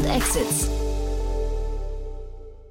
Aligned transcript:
und 0.00 0.06
Exits. 0.06 0.70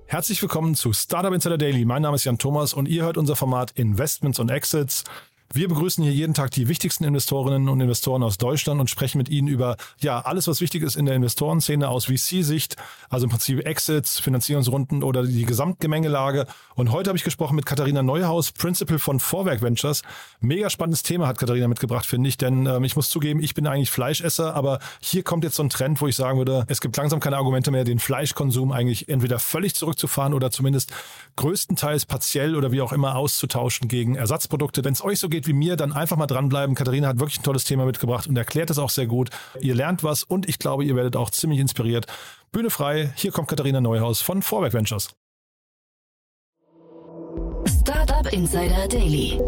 Herzlich 0.07 0.41
willkommen 0.41 0.73
zu 0.73 0.93
Startup 0.93 1.31
Insider 1.31 1.57
Daily. 1.57 1.85
Mein 1.85 2.01
Name 2.01 2.15
ist 2.15 2.23
Jan 2.23 2.39
Thomas 2.39 2.73
und 2.73 2.87
ihr 2.87 3.03
hört 3.03 3.17
unser 3.17 3.35
Format 3.35 3.71
Investments 3.75 4.39
und 4.39 4.49
Exits. 4.49 5.03
Wir 5.51 5.67
begrüßen 5.67 6.03
hier 6.03 6.13
jeden 6.13 6.35
Tag 6.35 6.51
die 6.51 6.67
wichtigsten 6.67 7.05
Investorinnen 7.05 7.69
und 7.69 7.81
Investoren 7.81 8.21
aus 8.21 8.37
Deutschland 8.37 8.79
und 8.79 8.87
sprechen 8.87 9.17
mit 9.17 9.29
ihnen 9.29 9.47
über 9.47 9.77
ja 9.99 10.19
alles, 10.19 10.47
was 10.47 10.61
wichtig 10.61 10.83
ist 10.83 10.95
in 10.95 11.07
der 11.07 11.15
Investorenszene 11.15 11.89
aus 11.89 12.05
VC-Sicht, 12.05 12.75
also 13.09 13.23
im 13.23 13.31
Prinzip 13.31 13.65
Exits, 13.65 14.19
Finanzierungsrunden 14.19 15.01
oder 15.01 15.23
die 15.23 15.45
Gesamtgemengelage. 15.45 16.45
Und 16.75 16.91
heute 16.91 17.09
habe 17.09 17.17
ich 17.17 17.23
gesprochen 17.23 17.55
mit 17.55 17.65
Katharina 17.65 18.03
Neuhaus, 18.03 18.51
Principal 18.51 18.99
von 18.99 19.19
Vorwerk 19.19 19.63
Ventures. 19.63 20.03
Mega 20.39 20.69
spannendes 20.69 21.01
Thema 21.01 21.25
hat 21.25 21.39
Katharina 21.39 21.67
mitgebracht, 21.67 22.05
finde 22.05 22.29
ich, 22.29 22.37
denn 22.37 22.67
ähm, 22.67 22.83
ich 22.83 22.95
muss 22.95 23.09
zugeben, 23.09 23.41
ich 23.41 23.55
bin 23.55 23.65
eigentlich 23.65 23.89
Fleischesser, 23.89 24.53
aber 24.53 24.77
hier 24.99 25.23
kommt 25.23 25.43
jetzt 25.43 25.55
so 25.55 25.63
ein 25.63 25.69
Trend, 25.71 25.99
wo 25.99 26.05
ich 26.05 26.15
sagen 26.15 26.37
würde, 26.37 26.65
es 26.67 26.79
gibt 26.79 26.95
langsam 26.95 27.19
keine 27.19 27.37
Argumente 27.37 27.71
mehr, 27.71 27.85
den 27.85 27.97
Fleischkonsum 27.97 28.71
eigentlich 28.71 29.09
entweder 29.09 29.39
völlig 29.39 29.73
zurückzufahren 29.73 30.35
oder 30.35 30.51
zumindest 30.51 30.93
größtenteils 31.37 32.05
partiell 32.05 32.55
oder 32.55 32.71
wie 32.71 32.81
auch 32.81 32.93
immer 32.93 33.15
auszutauschen 33.15 33.87
gegen 33.87 34.13
Ersatzprodukte. 34.13 34.83
Wenn 34.83 34.93
es 34.93 35.03
euch 35.03 35.17
so 35.17 35.27
geht, 35.27 35.38
geht 35.39 35.47
wie 35.47 35.53
mir, 35.53 35.77
dann 35.77 35.93
einfach 35.93 36.17
mal 36.17 36.27
dranbleiben. 36.27 36.75
Katharina 36.75 37.07
hat 37.07 37.19
wirklich 37.19 37.39
ein 37.39 37.43
tolles 37.43 37.63
Thema 37.63 37.85
mitgebracht 37.85 38.27
und 38.27 38.37
erklärt 38.37 38.69
es 38.69 38.77
auch 38.77 38.89
sehr 38.89 39.07
gut. 39.07 39.29
Ihr 39.61 39.73
lernt 39.73 40.03
was 40.03 40.23
und 40.23 40.49
ich 40.49 40.59
glaube, 40.59 40.83
ihr 40.83 40.95
werdet 40.97 41.15
auch 41.15 41.29
ziemlich 41.29 41.59
inspiriert. 41.59 42.07
Bühne 42.51 42.69
frei, 42.69 43.13
hier 43.15 43.31
kommt 43.31 43.47
Katharina 43.47 43.79
Neuhaus 43.79 44.21
von 44.21 44.41
Vorwerk 44.41 44.73
Ventures. 44.73 45.11
Startup 47.65 48.33
Insider 48.33 48.87
Daily. 48.89 49.39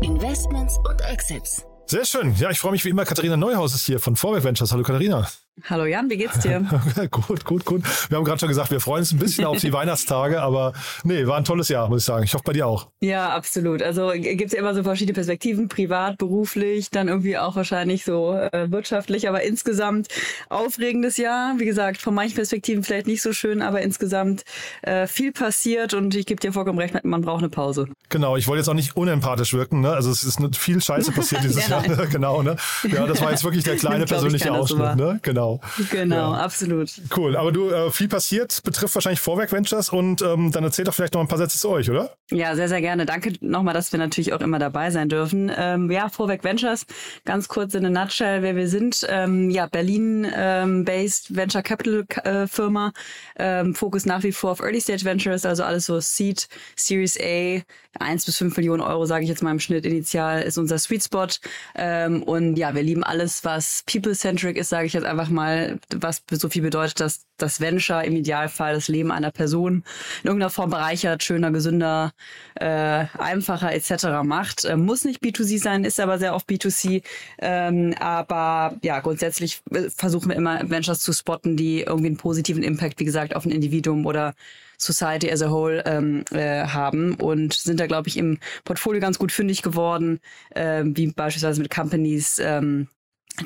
Investments 0.00 0.78
und 0.88 1.00
Exits. 1.02 1.66
Sehr 1.86 2.06
schön. 2.06 2.34
Ja, 2.36 2.50
ich 2.50 2.58
freue 2.58 2.72
mich 2.72 2.84
wie 2.86 2.88
immer. 2.88 3.04
Katharina 3.04 3.36
Neuhaus 3.36 3.74
ist 3.74 3.84
hier 3.84 4.00
von 4.00 4.16
Vorwerk 4.16 4.44
Ventures. 4.44 4.72
Hallo 4.72 4.82
Katharina. 4.82 5.28
Hallo 5.62 5.84
Jan, 5.84 6.10
wie 6.10 6.16
geht's 6.16 6.40
dir? 6.40 6.60
gut, 7.12 7.44
gut, 7.44 7.64
gut. 7.64 7.82
Wir 8.10 8.18
haben 8.18 8.24
gerade 8.24 8.40
schon 8.40 8.48
gesagt, 8.48 8.72
wir 8.72 8.80
freuen 8.80 9.00
uns 9.00 9.12
ein 9.12 9.18
bisschen 9.18 9.44
auf 9.44 9.60
die 9.60 9.72
Weihnachtstage, 9.72 10.42
aber 10.42 10.72
nee, 11.04 11.26
war 11.28 11.36
ein 11.36 11.44
tolles 11.44 11.68
Jahr, 11.68 11.88
muss 11.88 12.02
ich 12.02 12.04
sagen. 12.04 12.24
Ich 12.24 12.34
hoffe 12.34 12.42
bei 12.44 12.52
dir 12.52 12.66
auch. 12.66 12.88
Ja, 13.00 13.30
absolut. 13.30 13.80
Also 13.80 14.10
gibt's 14.14 14.52
ja 14.52 14.58
immer 14.58 14.74
so 14.74 14.82
verschiedene 14.82 15.14
Perspektiven, 15.14 15.68
privat, 15.68 16.18
beruflich, 16.18 16.90
dann 16.90 17.06
irgendwie 17.06 17.38
auch 17.38 17.54
wahrscheinlich 17.54 18.04
so 18.04 18.34
äh, 18.34 18.70
wirtschaftlich, 18.72 19.28
aber 19.28 19.42
insgesamt 19.42 20.08
aufregendes 20.48 21.18
Jahr. 21.18 21.54
Wie 21.58 21.66
gesagt, 21.66 21.98
von 21.98 22.14
manchen 22.14 22.34
Perspektiven 22.34 22.82
vielleicht 22.82 23.06
nicht 23.06 23.22
so 23.22 23.32
schön, 23.32 23.62
aber 23.62 23.80
insgesamt 23.80 24.42
äh, 24.82 25.06
viel 25.06 25.30
passiert 25.30 25.94
und 25.94 26.16
ich 26.16 26.26
gebe 26.26 26.40
dir 26.40 26.52
vollkommen 26.52 26.80
recht, 26.80 26.94
man 27.04 27.22
braucht 27.22 27.38
eine 27.38 27.48
Pause. 27.48 27.86
Genau, 28.08 28.36
ich 28.36 28.48
wollte 28.48 28.58
jetzt 28.58 28.68
auch 28.68 28.74
nicht 28.74 28.96
unempathisch 28.96 29.54
wirken, 29.54 29.80
ne? 29.80 29.92
Also 29.92 30.10
es 30.10 30.24
ist 30.24 30.40
viel 30.56 30.82
Scheiße 30.82 31.12
passiert 31.12 31.44
dieses 31.44 31.68
ja, 31.68 31.80
Jahr. 31.80 32.06
genau, 32.06 32.42
ne? 32.42 32.56
Ja, 32.90 33.06
das 33.06 33.20
war 33.20 33.30
jetzt 33.30 33.44
wirklich 33.44 33.62
der 33.62 33.76
kleine 33.76 34.04
persönliche 34.04 34.52
Ausschnitt, 34.52 34.96
ne? 34.96 35.20
Genau. 35.22 35.43
Genau. 35.90 36.14
Genau, 36.14 36.32
ja. 36.32 36.40
absolut. 36.40 36.90
Cool. 37.16 37.36
Aber 37.36 37.52
du, 37.52 37.70
äh, 37.70 37.90
viel 37.90 38.08
passiert, 38.08 38.62
betrifft 38.62 38.94
wahrscheinlich 38.94 39.20
Vorwerk 39.20 39.52
Ventures 39.52 39.90
und 39.90 40.22
ähm, 40.22 40.52
dann 40.52 40.64
erzähl 40.64 40.84
doch 40.84 40.94
vielleicht 40.94 41.14
noch 41.14 41.20
ein 41.20 41.28
paar 41.28 41.38
Sätze 41.38 41.58
zu 41.58 41.70
euch, 41.70 41.90
oder? 41.90 42.16
Ja, 42.30 42.54
sehr, 42.54 42.68
sehr 42.68 42.80
gerne. 42.80 43.06
Danke 43.06 43.32
nochmal, 43.40 43.74
dass 43.74 43.92
wir 43.92 43.98
natürlich 43.98 44.32
auch 44.32 44.40
immer 44.40 44.58
dabei 44.58 44.90
sein 44.90 45.08
dürfen. 45.08 45.50
Ähm, 45.56 45.90
ja, 45.90 46.08
Vorwerk 46.08 46.44
Ventures, 46.44 46.86
ganz 47.24 47.48
kurz 47.48 47.74
in 47.74 47.84
a 47.84 47.90
nutshell, 47.90 48.42
wer 48.42 48.56
wir 48.56 48.68
sind. 48.68 49.06
Ähm, 49.08 49.50
ja, 49.50 49.66
Berlin-based 49.66 51.30
ähm, 51.30 51.36
Venture 51.36 51.62
Capital 51.62 52.06
äh, 52.24 52.46
Firma. 52.46 52.92
Ähm, 53.36 53.74
Fokus 53.74 54.06
nach 54.06 54.22
wie 54.22 54.32
vor 54.32 54.52
auf 54.52 54.60
Early 54.60 54.80
Stage 54.80 55.04
Ventures, 55.04 55.44
also 55.44 55.64
alles 55.64 55.86
so 55.86 56.00
Seed, 56.00 56.48
Series 56.76 57.18
A, 57.20 57.60
1 58.00 58.24
bis 58.24 58.38
5 58.38 58.56
Millionen 58.56 58.82
Euro, 58.82 59.06
sage 59.06 59.24
ich 59.24 59.30
jetzt 59.30 59.42
mal 59.42 59.50
im 59.50 59.60
Schnitt 59.60 59.86
initial, 59.86 60.42
ist 60.42 60.58
unser 60.58 60.78
Sweet 60.78 61.04
Spot. 61.04 61.26
Ähm, 61.74 62.22
und 62.22 62.56
ja, 62.56 62.74
wir 62.74 62.82
lieben 62.82 63.04
alles, 63.04 63.44
was 63.44 63.84
people-centric 63.90 64.56
ist, 64.56 64.68
sage 64.68 64.86
ich 64.86 64.92
jetzt 64.92 65.04
einfach 65.04 65.28
mal, 65.28 65.33
was 65.36 66.22
so 66.30 66.48
viel 66.48 66.62
bedeutet, 66.62 67.00
dass 67.00 67.26
das 67.36 67.60
Venture 67.60 68.04
im 68.04 68.16
Idealfall 68.16 68.74
das 68.74 68.88
Leben 68.88 69.10
einer 69.10 69.30
Person 69.30 69.84
in 70.22 70.28
irgendeiner 70.28 70.50
Form 70.50 70.70
bereichert, 70.70 71.22
schöner, 71.22 71.50
gesünder, 71.50 72.12
äh, 72.54 73.06
einfacher 73.18 73.72
etc. 73.72 74.22
macht. 74.22 74.64
Äh, 74.64 74.76
muss 74.76 75.04
nicht 75.04 75.22
B2C 75.22 75.60
sein, 75.60 75.84
ist 75.84 76.00
aber 76.00 76.18
sehr 76.18 76.34
oft 76.34 76.48
B2C. 76.48 77.02
Ähm, 77.38 77.94
aber 77.98 78.76
ja, 78.82 79.00
grundsätzlich 79.00 79.62
äh, 79.70 79.90
versuchen 79.90 80.28
wir 80.28 80.36
immer 80.36 80.70
Ventures 80.70 81.00
zu 81.00 81.12
spotten, 81.12 81.56
die 81.56 81.80
irgendwie 81.82 82.08
einen 82.08 82.16
positiven 82.16 82.62
Impact, 82.62 83.00
wie 83.00 83.04
gesagt, 83.04 83.34
auf 83.34 83.44
ein 83.44 83.50
Individuum 83.50 84.06
oder 84.06 84.34
Society 84.78 85.30
as 85.30 85.42
a 85.42 85.50
whole 85.50 85.82
ähm, 85.86 86.24
äh, 86.30 86.66
haben 86.66 87.14
und 87.14 87.54
sind 87.54 87.80
da, 87.80 87.86
glaube 87.86 88.08
ich, 88.08 88.16
im 88.16 88.38
Portfolio 88.64 89.00
ganz 89.00 89.18
gut 89.18 89.32
fündig 89.32 89.62
geworden, 89.62 90.20
äh, 90.50 90.82
wie 90.84 91.08
beispielsweise 91.08 91.60
mit 91.60 91.70
Companies, 91.70 92.38
ähm, 92.38 92.88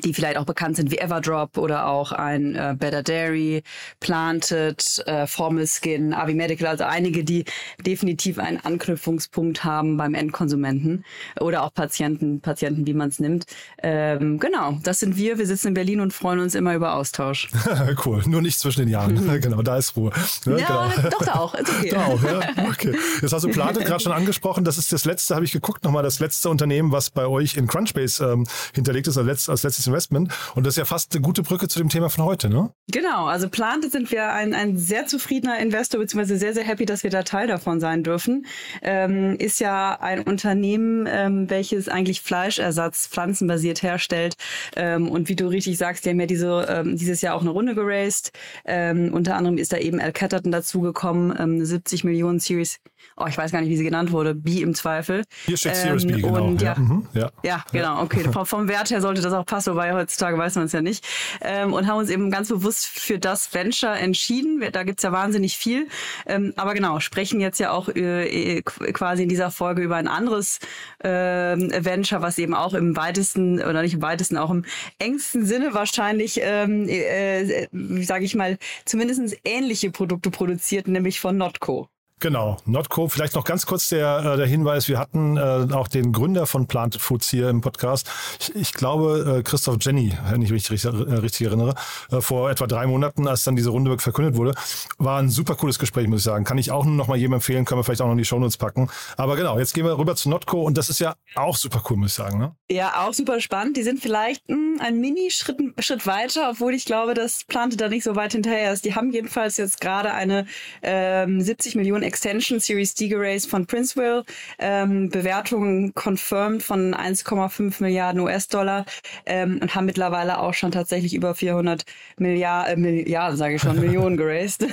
die 0.03 0.13
vielleicht 0.13 0.37
auch 0.37 0.45
bekannt 0.45 0.75
sind 0.75 0.91
wie 0.91 0.99
Everdrop 0.99 1.57
oder 1.57 1.87
auch 1.87 2.11
ein 2.11 2.55
äh, 2.55 2.75
Better 2.77 3.01
Dairy, 3.01 3.63
Planted, 3.99 5.03
äh, 5.07 5.25
Formal 5.25 5.65
Skin, 5.65 6.13
Avi 6.13 6.35
Medical, 6.35 6.67
also 6.67 6.83
einige, 6.83 7.23
die 7.23 7.45
definitiv 7.83 8.37
einen 8.37 8.57
Anknüpfungspunkt 8.57 9.63
haben 9.63 9.97
beim 9.97 10.13
Endkonsumenten 10.13 11.05
oder 11.39 11.63
auch 11.63 11.73
Patienten, 11.73 12.39
Patienten, 12.41 12.85
wie 12.85 12.93
man 12.93 13.09
es 13.09 13.19
nimmt. 13.19 13.45
Ähm, 13.81 14.37
genau, 14.37 14.77
das 14.83 14.99
sind 14.99 15.17
wir. 15.17 15.39
Wir 15.39 15.47
sitzen 15.47 15.69
in 15.69 15.73
Berlin 15.73 16.01
und 16.01 16.13
freuen 16.13 16.39
uns 16.39 16.53
immer 16.53 16.75
über 16.75 16.93
Austausch. 16.93 17.49
cool, 18.05 18.21
nur 18.27 18.41
nicht 18.41 18.59
zwischen 18.59 18.81
den 18.81 18.89
Jahren. 18.89 19.15
genau, 19.41 19.63
da 19.63 19.77
ist 19.77 19.95
Ruhe. 19.95 20.11
Ja, 20.45 20.57
ja 20.57 20.93
genau. 20.95 21.09
doch 21.09 21.25
da 21.25 21.33
auch. 21.35 21.55
Ist 21.55 21.69
okay. 21.69 21.89
Da 21.89 22.05
auch, 22.05 22.23
ja. 22.23 22.39
Okay. 22.69 22.95
Jetzt 23.21 23.33
hast 23.33 23.43
du 23.43 23.49
Planted 23.49 23.85
gerade 23.85 24.01
schon 24.01 24.11
angesprochen. 24.11 24.63
Das 24.63 24.77
ist 24.77 24.93
das 24.93 25.05
letzte, 25.05 25.33
habe 25.33 25.45
ich 25.45 25.51
geguckt, 25.51 25.83
nochmal 25.83 26.03
das 26.03 26.19
letzte 26.19 26.49
Unternehmen, 26.49 26.91
was 26.91 27.09
bei 27.09 27.25
euch 27.25 27.57
in 27.57 27.67
Crunchbase 27.67 28.23
ähm, 28.23 28.47
hinterlegt 28.73 29.07
ist, 29.07 29.17
als 29.17 29.63
letztes 29.63 29.78
letztes 29.78 29.78
Investment. 29.87 30.31
Und 30.55 30.65
das 30.65 30.73
ist 30.73 30.77
ja 30.77 30.85
fast 30.85 31.13
eine 31.13 31.21
gute 31.21 31.43
Brücke 31.43 31.67
zu 31.67 31.79
dem 31.79 31.89
Thema 31.89 32.09
von 32.09 32.25
heute, 32.25 32.49
ne? 32.49 32.71
Genau, 32.91 33.25
also 33.25 33.49
Plante 33.49 33.89
sind 33.89 34.11
wir 34.11 34.31
ein, 34.31 34.53
ein 34.53 34.77
sehr 34.77 35.05
zufriedener 35.07 35.59
Investor, 35.59 35.99
beziehungsweise 35.99 36.37
sehr, 36.37 36.53
sehr 36.53 36.63
happy, 36.63 36.85
dass 36.85 37.03
wir 37.03 37.09
da 37.09 37.23
Teil 37.23 37.47
davon 37.47 37.79
sein 37.79 38.03
dürfen. 38.03 38.45
Ähm, 38.81 39.35
ist 39.37 39.59
ja 39.59 39.99
ein 39.99 40.21
Unternehmen, 40.21 41.07
ähm, 41.07 41.49
welches 41.49 41.87
eigentlich 41.89 42.21
Fleischersatz 42.21 43.07
pflanzenbasiert 43.07 43.83
herstellt. 43.83 44.35
Ähm, 44.75 45.09
und 45.09 45.29
wie 45.29 45.35
du 45.35 45.47
richtig 45.47 45.77
sagst, 45.77 46.05
die 46.05 46.09
haben 46.09 46.19
ja 46.19 46.25
diese, 46.25 46.65
ähm, 46.69 46.97
dieses 46.97 47.21
Jahr 47.21 47.35
auch 47.35 47.41
eine 47.41 47.51
Runde 47.51 47.75
geraced. 47.75 48.31
Ähm, 48.65 49.13
unter 49.13 49.35
anderem 49.35 49.57
ist 49.57 49.73
da 49.73 49.77
eben 49.77 49.99
Al 49.99 50.11
Catterton 50.11 50.51
dazugekommen, 50.51 51.35
ähm, 51.37 51.63
70 51.63 52.03
Millionen 52.03 52.39
Series 52.39 52.79
oh, 53.17 53.25
ich 53.27 53.37
weiß 53.37 53.51
gar 53.51 53.61
nicht, 53.61 53.69
wie 53.69 53.77
sie 53.77 53.83
genannt 53.83 54.11
wurde, 54.11 54.35
B 54.35 54.61
im 54.61 54.73
Zweifel. 54.73 55.23
Hier 55.45 55.57
steht 55.57 55.73
ähm, 55.75 55.99
Series 55.99 56.07
B, 56.07 56.21
genau. 56.21 56.45
Und 56.45 56.61
ja, 56.61 56.73
ja. 56.73 56.79
Mhm, 56.79 57.07
ja. 57.13 57.31
ja 57.43 57.63
genau, 57.71 58.01
okay. 58.01 58.23
Vom, 58.43 58.67
Wert 58.67 58.91
her 58.91 59.01
sollte 59.01 59.21
das 59.21 59.33
auch 59.33 59.45
passen, 59.45 59.58
wobei 59.67 59.93
heutzutage 59.93 60.37
weiß 60.37 60.55
man 60.55 60.65
es 60.65 60.71
ja 60.71 60.81
nicht. 60.81 61.05
Ähm, 61.41 61.73
und 61.73 61.87
haben 61.87 61.97
uns 61.97 62.09
eben 62.09 62.31
ganz 62.31 62.49
bewusst 62.49 62.87
für 62.87 63.19
das 63.19 63.53
Venture 63.53 63.95
entschieden. 63.95 64.63
Da 64.71 64.83
gibt's 64.83 65.03
ja 65.03 65.11
wahnsinnig 65.11 65.57
viel. 65.57 65.87
Ähm, 66.25 66.53
aber 66.55 66.73
genau, 66.73 66.99
sprechen 66.99 67.39
jetzt 67.39 67.59
ja 67.59 67.71
auch 67.71 67.89
äh, 67.89 68.61
quasi 68.61 69.23
in 69.23 69.29
dieser 69.29 69.51
Folge 69.51 69.81
über 69.81 69.95
ein 69.95 70.07
anderes 70.07 70.59
äh, 70.99 71.09
Venture, 71.09 72.21
was 72.21 72.37
eben 72.37 72.53
auch 72.53 72.73
im 72.73 72.95
weitesten, 72.95 73.61
oder 73.61 73.81
nicht 73.81 73.95
im 73.95 74.01
weitesten, 74.01 74.37
auch 74.37 74.51
im 74.51 74.65
engsten 74.99 75.45
Sinne 75.45 75.73
wahrscheinlich, 75.73 76.39
ähm, 76.43 76.87
äh, 76.87 77.63
äh, 77.63 78.03
sage 78.03 78.25
ich 78.25 78.35
mal, 78.35 78.57
zumindest 78.85 79.37
ähnliche 79.43 79.91
Produkte 79.91 80.31
produziert, 80.31 80.87
nämlich 80.87 81.19
von 81.19 81.37
Notco. 81.37 81.89
Genau, 82.21 82.57
Notco. 82.65 83.07
Vielleicht 83.07 83.35
noch 83.35 83.45
ganz 83.45 83.65
kurz 83.65 83.87
der, 83.87 84.33
äh, 84.33 84.37
der 84.37 84.45
Hinweis, 84.45 84.89
wir 84.89 84.99
hatten 84.99 85.37
äh, 85.37 85.67
auch 85.73 85.87
den 85.87 86.11
Gründer 86.11 86.45
von 86.45 86.67
Plant 86.67 86.97
Foods 86.99 87.29
hier 87.29 87.49
im 87.49 87.61
Podcast. 87.61 88.09
Ich, 88.41 88.55
ich 88.55 88.73
glaube, 88.73 89.37
äh, 89.39 89.43
Christoph 89.43 89.77
Jenny, 89.79 90.11
wenn 90.29 90.41
ich 90.41 90.51
mich 90.51 90.69
richtig, 90.69 90.83
äh, 90.83 91.13
richtig 91.15 91.47
erinnere, 91.47 91.75
äh, 92.11 92.19
vor 92.19 92.51
etwa 92.51 92.67
drei 92.67 92.87
Monaten, 92.87 93.25
als 93.25 93.45
dann 93.45 93.55
diese 93.55 93.69
Runde 93.69 93.97
verkündet 93.99 94.35
wurde. 94.35 94.53
War 94.97 95.19
ein 95.19 95.29
super 95.29 95.55
cooles 95.55 95.79
Gespräch, 95.79 96.09
muss 96.09 96.19
ich 96.19 96.25
sagen. 96.25 96.43
Kann 96.43 96.57
ich 96.57 96.71
auch 96.71 96.83
nur 96.83 96.95
noch 96.95 97.07
mal 97.07 97.17
jedem 97.17 97.33
empfehlen, 97.33 97.63
können 97.63 97.79
wir 97.79 97.85
vielleicht 97.85 98.01
auch 98.01 98.07
noch 98.07 98.13
in 98.13 98.17
die 98.17 98.25
Shownotes 98.25 98.57
packen. 98.57 98.89
Aber 99.15 99.37
genau, 99.37 99.57
jetzt 99.57 99.73
gehen 99.73 99.85
wir 99.85 99.97
rüber 99.97 100.17
zu 100.17 100.29
Notco 100.29 100.61
und 100.61 100.77
das 100.77 100.89
ist 100.89 100.99
ja 100.99 101.15
auch 101.35 101.55
super 101.55 101.81
cool, 101.89 101.95
muss 101.95 102.11
ich 102.11 102.15
sagen. 102.15 102.37
Ne? 102.37 102.53
Ja, 102.69 103.05
auch 103.07 103.13
super 103.13 103.39
spannend. 103.39 103.77
Die 103.77 103.83
sind 103.83 104.01
vielleicht 104.01 104.47
mh, 104.49 104.55
hm, 104.55 104.81
ein 104.81 104.99
Mini-Schritt 104.99 105.57
Schritt 105.79 106.05
weiter, 106.05 106.49
obwohl 106.51 106.73
ich 106.73 106.83
glaube, 106.83 107.13
dass 107.13 107.45
Plante 107.45 107.77
da 107.77 107.87
nicht 107.87 108.03
so 108.03 108.17
weit 108.17 108.33
hinterher 108.33 108.73
ist. 108.73 108.83
Die 108.83 108.95
haben 108.95 109.11
jedenfalls 109.11 109.55
jetzt 109.55 109.79
gerade 109.79 110.13
eine 110.13 110.45
ähm, 110.81 111.39
70 111.39 111.75
Millionen 111.75 112.08
Extension 112.09 112.59
Series 112.59 112.95
D 112.95 113.07
geraced 113.07 113.47
von 113.47 113.67
Princeville. 113.67 114.25
Ähm, 114.57 115.09
Bewertungen 115.09 115.93
confirmed 115.93 116.63
von 116.63 116.95
1,5 116.95 117.83
Milliarden 117.83 118.19
US-Dollar 118.21 118.85
ähm, 119.27 119.59
und 119.61 119.75
haben 119.75 119.85
mittlerweile 119.85 120.39
auch 120.39 120.55
schon 120.55 120.71
tatsächlich 120.71 121.13
über 121.13 121.35
400 121.35 121.85
Milliarden, 122.17 122.73
äh, 122.73 122.77
Milliarden 122.77 123.37
sage 123.37 123.55
ich 123.55 123.61
schon, 123.61 123.79
Millionen 123.79 124.17
geraced. 124.17 124.65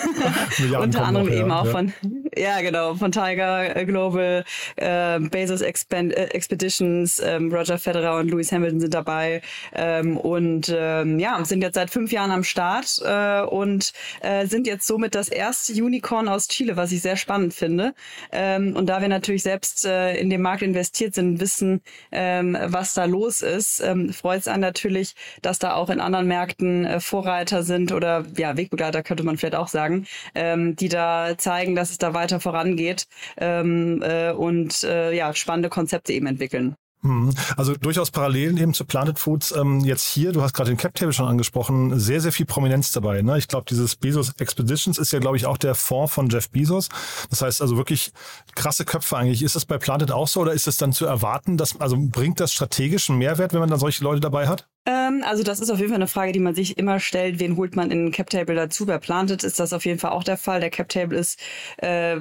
Unter 0.80 1.04
anderem 1.04 1.28
eben 1.28 1.50
ja, 1.50 1.60
auch 1.60 1.66
ja. 1.66 1.70
von, 1.72 1.92
Ja, 2.36 2.60
genau, 2.62 2.94
von 2.94 3.12
Tiger 3.12 3.76
äh, 3.76 3.84
Global, 3.84 4.44
äh, 4.76 5.20
Bezos 5.20 5.60
Expand 5.60 6.14
äh, 6.14 6.28
Expeditions, 6.28 7.20
ähm, 7.20 7.52
Roger 7.52 7.78
Federer 7.78 8.18
und 8.18 8.30
Lewis 8.30 8.50
Hamilton 8.50 8.80
sind 8.80 8.94
dabei 8.94 9.42
ähm, 9.74 10.16
und 10.16 10.74
ähm, 10.74 11.18
ja, 11.18 11.38
sind 11.44 11.60
jetzt 11.62 11.74
seit 11.74 11.90
fünf 11.90 12.12
Jahren 12.12 12.30
am 12.30 12.44
Start 12.44 12.98
äh, 13.04 13.42
und 13.42 13.92
äh, 14.22 14.46
sind 14.46 14.66
jetzt 14.66 14.86
somit 14.86 15.14
das 15.14 15.28
erste 15.28 15.72
Unicorn 15.74 16.28
aus 16.28 16.48
Chile, 16.48 16.76
was 16.76 16.92
ich 16.92 17.02
sehr 17.02 17.16
spannend 17.16 17.25
finde. 17.50 17.94
Ähm, 18.32 18.74
und 18.76 18.86
da 18.86 19.00
wir 19.00 19.08
natürlich 19.08 19.42
selbst 19.42 19.84
äh, 19.84 20.16
in 20.16 20.30
den 20.30 20.42
Markt 20.42 20.62
investiert 20.62 21.14
sind, 21.14 21.40
wissen, 21.40 21.82
ähm, 22.12 22.56
was 22.60 22.94
da 22.94 23.04
los 23.04 23.42
ist, 23.42 23.80
ähm, 23.80 24.12
freut 24.12 24.40
es 24.40 24.48
einen 24.48 24.62
natürlich, 24.62 25.14
dass 25.42 25.58
da 25.58 25.74
auch 25.74 25.90
in 25.90 26.00
anderen 26.00 26.26
Märkten 26.26 26.84
äh, 26.84 27.00
Vorreiter 27.00 27.62
sind 27.62 27.92
oder 27.92 28.24
ja, 28.36 28.56
Wegbegleiter 28.56 29.02
könnte 29.02 29.22
man 29.24 29.36
vielleicht 29.36 29.56
auch 29.56 29.68
sagen, 29.68 30.06
ähm, 30.34 30.76
die 30.76 30.88
da 30.88 31.34
zeigen, 31.38 31.74
dass 31.74 31.90
es 31.90 31.98
da 31.98 32.14
weiter 32.14 32.40
vorangeht 32.40 33.06
ähm, 33.36 34.02
äh, 34.02 34.32
und 34.32 34.84
äh, 34.84 35.12
ja, 35.12 35.34
spannende 35.34 35.68
Konzepte 35.68 36.12
eben 36.12 36.26
entwickeln. 36.26 36.76
Mhm. 37.02 37.34
Also 37.56 37.74
durchaus 37.74 38.10
Parallelen 38.10 38.56
eben 38.56 38.74
zu 38.74 38.84
Planted 38.84 39.18
Foods. 39.18 39.52
Ähm, 39.52 39.80
jetzt 39.80 40.06
hier, 40.06 40.32
du 40.32 40.42
hast 40.42 40.54
gerade 40.54 40.70
den 40.70 40.76
Cap 40.76 40.94
Table 40.94 41.12
schon 41.12 41.26
angesprochen, 41.26 41.98
sehr, 41.98 42.20
sehr 42.20 42.32
viel 42.32 42.46
Prominenz 42.46 42.92
dabei. 42.92 43.22
Ne? 43.22 43.38
Ich 43.38 43.48
glaube, 43.48 43.66
dieses 43.68 43.96
Bezos 43.96 44.32
Expeditions 44.38 44.98
ist 44.98 45.12
ja, 45.12 45.18
glaube 45.18 45.36
ich, 45.36 45.46
auch 45.46 45.58
der 45.58 45.74
Fonds 45.74 46.12
von 46.12 46.28
Jeff 46.28 46.50
Bezos. 46.50 46.88
Das 47.30 47.42
heißt 47.42 47.62
also 47.62 47.76
wirklich 47.76 48.12
krasse 48.54 48.84
Köpfe 48.84 49.16
eigentlich. 49.16 49.42
Ist 49.42 49.56
das 49.56 49.64
bei 49.64 49.78
Planted 49.78 50.10
auch 50.10 50.28
so 50.28 50.40
oder 50.40 50.52
ist 50.52 50.66
es 50.66 50.76
dann 50.76 50.92
zu 50.92 51.06
erwarten, 51.06 51.56
dass, 51.56 51.80
also 51.80 51.96
bringt 51.98 52.40
das 52.40 52.52
strategischen 52.52 53.18
Mehrwert, 53.18 53.52
wenn 53.52 53.60
man 53.60 53.70
da 53.70 53.78
solche 53.78 54.02
Leute 54.02 54.20
dabei 54.20 54.48
hat? 54.48 54.66
Ähm, 54.86 55.22
also 55.24 55.42
das 55.42 55.58
ist 55.60 55.70
auf 55.70 55.78
jeden 55.78 55.90
Fall 55.90 55.96
eine 55.96 56.06
Frage, 56.06 56.32
die 56.32 56.38
man 56.38 56.54
sich 56.54 56.78
immer 56.78 57.00
stellt. 57.00 57.40
Wen 57.40 57.56
holt 57.56 57.74
man 57.74 57.90
in 57.90 58.12
Cap 58.12 58.30
Table 58.30 58.54
dazu? 58.54 58.86
Bei 58.86 58.98
Planted 58.98 59.42
ist 59.42 59.58
das 59.58 59.72
auf 59.72 59.84
jeden 59.84 59.98
Fall 59.98 60.12
auch 60.12 60.22
der 60.22 60.36
Fall. 60.36 60.60
Der 60.60 60.70
Cap 60.70 60.88
Table 60.88 61.18
ist 61.18 61.40
äh, 61.78 62.16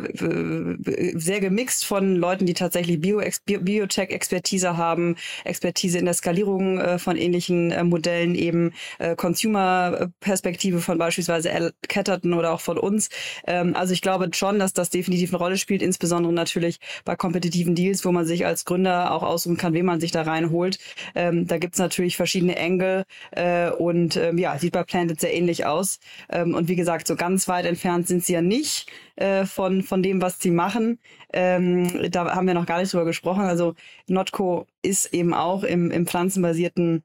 sehr 1.13 1.39
gemixt 1.39 1.85
von 1.85 2.15
Leuten, 2.15 2.47
die 2.47 2.55
tatsächlich 2.55 2.99
Bio 2.99 3.21
Biotech-Expertise 3.45 4.77
haben, 4.77 5.15
Expertise 5.43 5.99
in 5.99 6.05
der 6.05 6.15
Skalierung 6.15 6.79
äh, 6.79 6.97
von 6.97 7.17
ähnlichen 7.17 7.71
äh, 7.71 7.83
Modellen, 7.83 8.33
eben 8.33 8.73
äh, 8.97 9.15
Consumer-Perspektive 9.15 10.79
von 10.79 10.97
beispielsweise 10.97 11.51
Al 11.51 11.73
Ketterton 11.87 12.33
oder 12.33 12.51
auch 12.51 12.61
von 12.61 12.79
uns. 12.79 13.09
Ähm, 13.45 13.75
also 13.75 13.93
ich 13.93 14.01
glaube 14.01 14.29
schon, 14.33 14.57
dass 14.57 14.73
das 14.73 14.89
definitiv 14.89 15.31
eine 15.31 15.37
Rolle 15.37 15.57
spielt, 15.57 15.83
insbesondere 15.83 16.33
natürlich 16.33 16.79
bei 17.05 17.15
kompetitiven 17.15 17.75
Deals, 17.75 18.05
wo 18.05 18.11
man 18.11 18.25
sich 18.25 18.45
als 18.45 18.65
Gründer 18.65 19.11
auch 19.11 19.21
aussuchen 19.21 19.57
kann, 19.57 19.73
wen 19.73 19.85
man 19.85 19.99
sich 19.99 20.11
da 20.11 20.23
reinholt. 20.23 20.79
Ähm, 21.13 21.45
da 21.45 21.57
gibt's 21.59 21.77
natürlich 21.77 22.17
verschiedene 22.17 22.54
Engel 22.55 23.05
äh, 23.31 23.69
und 23.69 24.17
ähm, 24.17 24.37
ja, 24.37 24.57
sieht 24.57 24.73
bei 24.73 24.83
Planted 24.83 25.19
sehr 25.19 25.33
ähnlich 25.33 25.65
aus. 25.65 25.99
Ähm, 26.29 26.55
und 26.55 26.67
wie 26.67 26.75
gesagt, 26.75 27.07
so 27.07 27.15
ganz 27.15 27.47
weit 27.47 27.65
entfernt 27.65 28.07
sind 28.07 28.23
sie 28.23 28.33
ja 28.33 28.41
nicht 28.41 28.91
äh, 29.15 29.45
von, 29.45 29.83
von 29.83 30.03
dem, 30.03 30.21
was 30.21 30.39
sie 30.39 30.51
machen. 30.51 30.99
Ähm, 31.33 32.09
da 32.11 32.33
haben 32.35 32.47
wir 32.47 32.53
noch 32.53 32.65
gar 32.65 32.79
nicht 32.79 32.93
drüber 32.93 33.05
gesprochen. 33.05 33.43
Also 33.43 33.75
Notco 34.07 34.67
ist 34.81 35.13
eben 35.13 35.33
auch 35.33 35.63
im, 35.63 35.91
im 35.91 36.07
pflanzenbasierten 36.07 37.03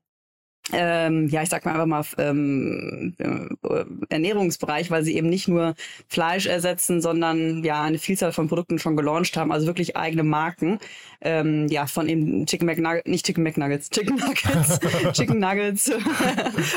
ähm, 0.73 1.29
ja, 1.29 1.43
ich 1.43 1.49
sag 1.49 1.65
mal 1.65 1.73
einfach 1.73 1.87
mal 1.87 2.05
ähm, 2.19 3.15
äh, 3.19 3.85
Ernährungsbereich, 4.09 4.91
weil 4.91 5.05
sie 5.05 5.17
eben 5.17 5.29
nicht 5.29 5.49
nur 5.49 5.75
Fleisch 6.09 6.47
ersetzen, 6.47 7.01
sondern 7.01 7.65
ja 7.65 7.83
eine 7.83 7.99
Vielzahl 7.99 8.33
von 8.33 8.49
Produkten 8.49 8.79
schon 8.79 8.97
gelauncht 8.97 9.37
haben, 9.37 9.53
also 9.53 9.67
wirklich 9.67 9.97
eigene 9.97 10.23
Marken. 10.23 10.79
Ähm, 11.23 11.69
ja, 11.69 11.87
von 11.87 12.09
eben 12.09 12.47
Chicken 12.47 12.65
McNuggets, 12.65 13.07
nicht 13.07 13.27
Chicken 13.27 13.45
McNuggets, 13.45 13.91
Chicken 13.91 14.17
Nuggets, 14.17 14.81
Chicken 15.13 15.39
Nuggets 15.39 15.91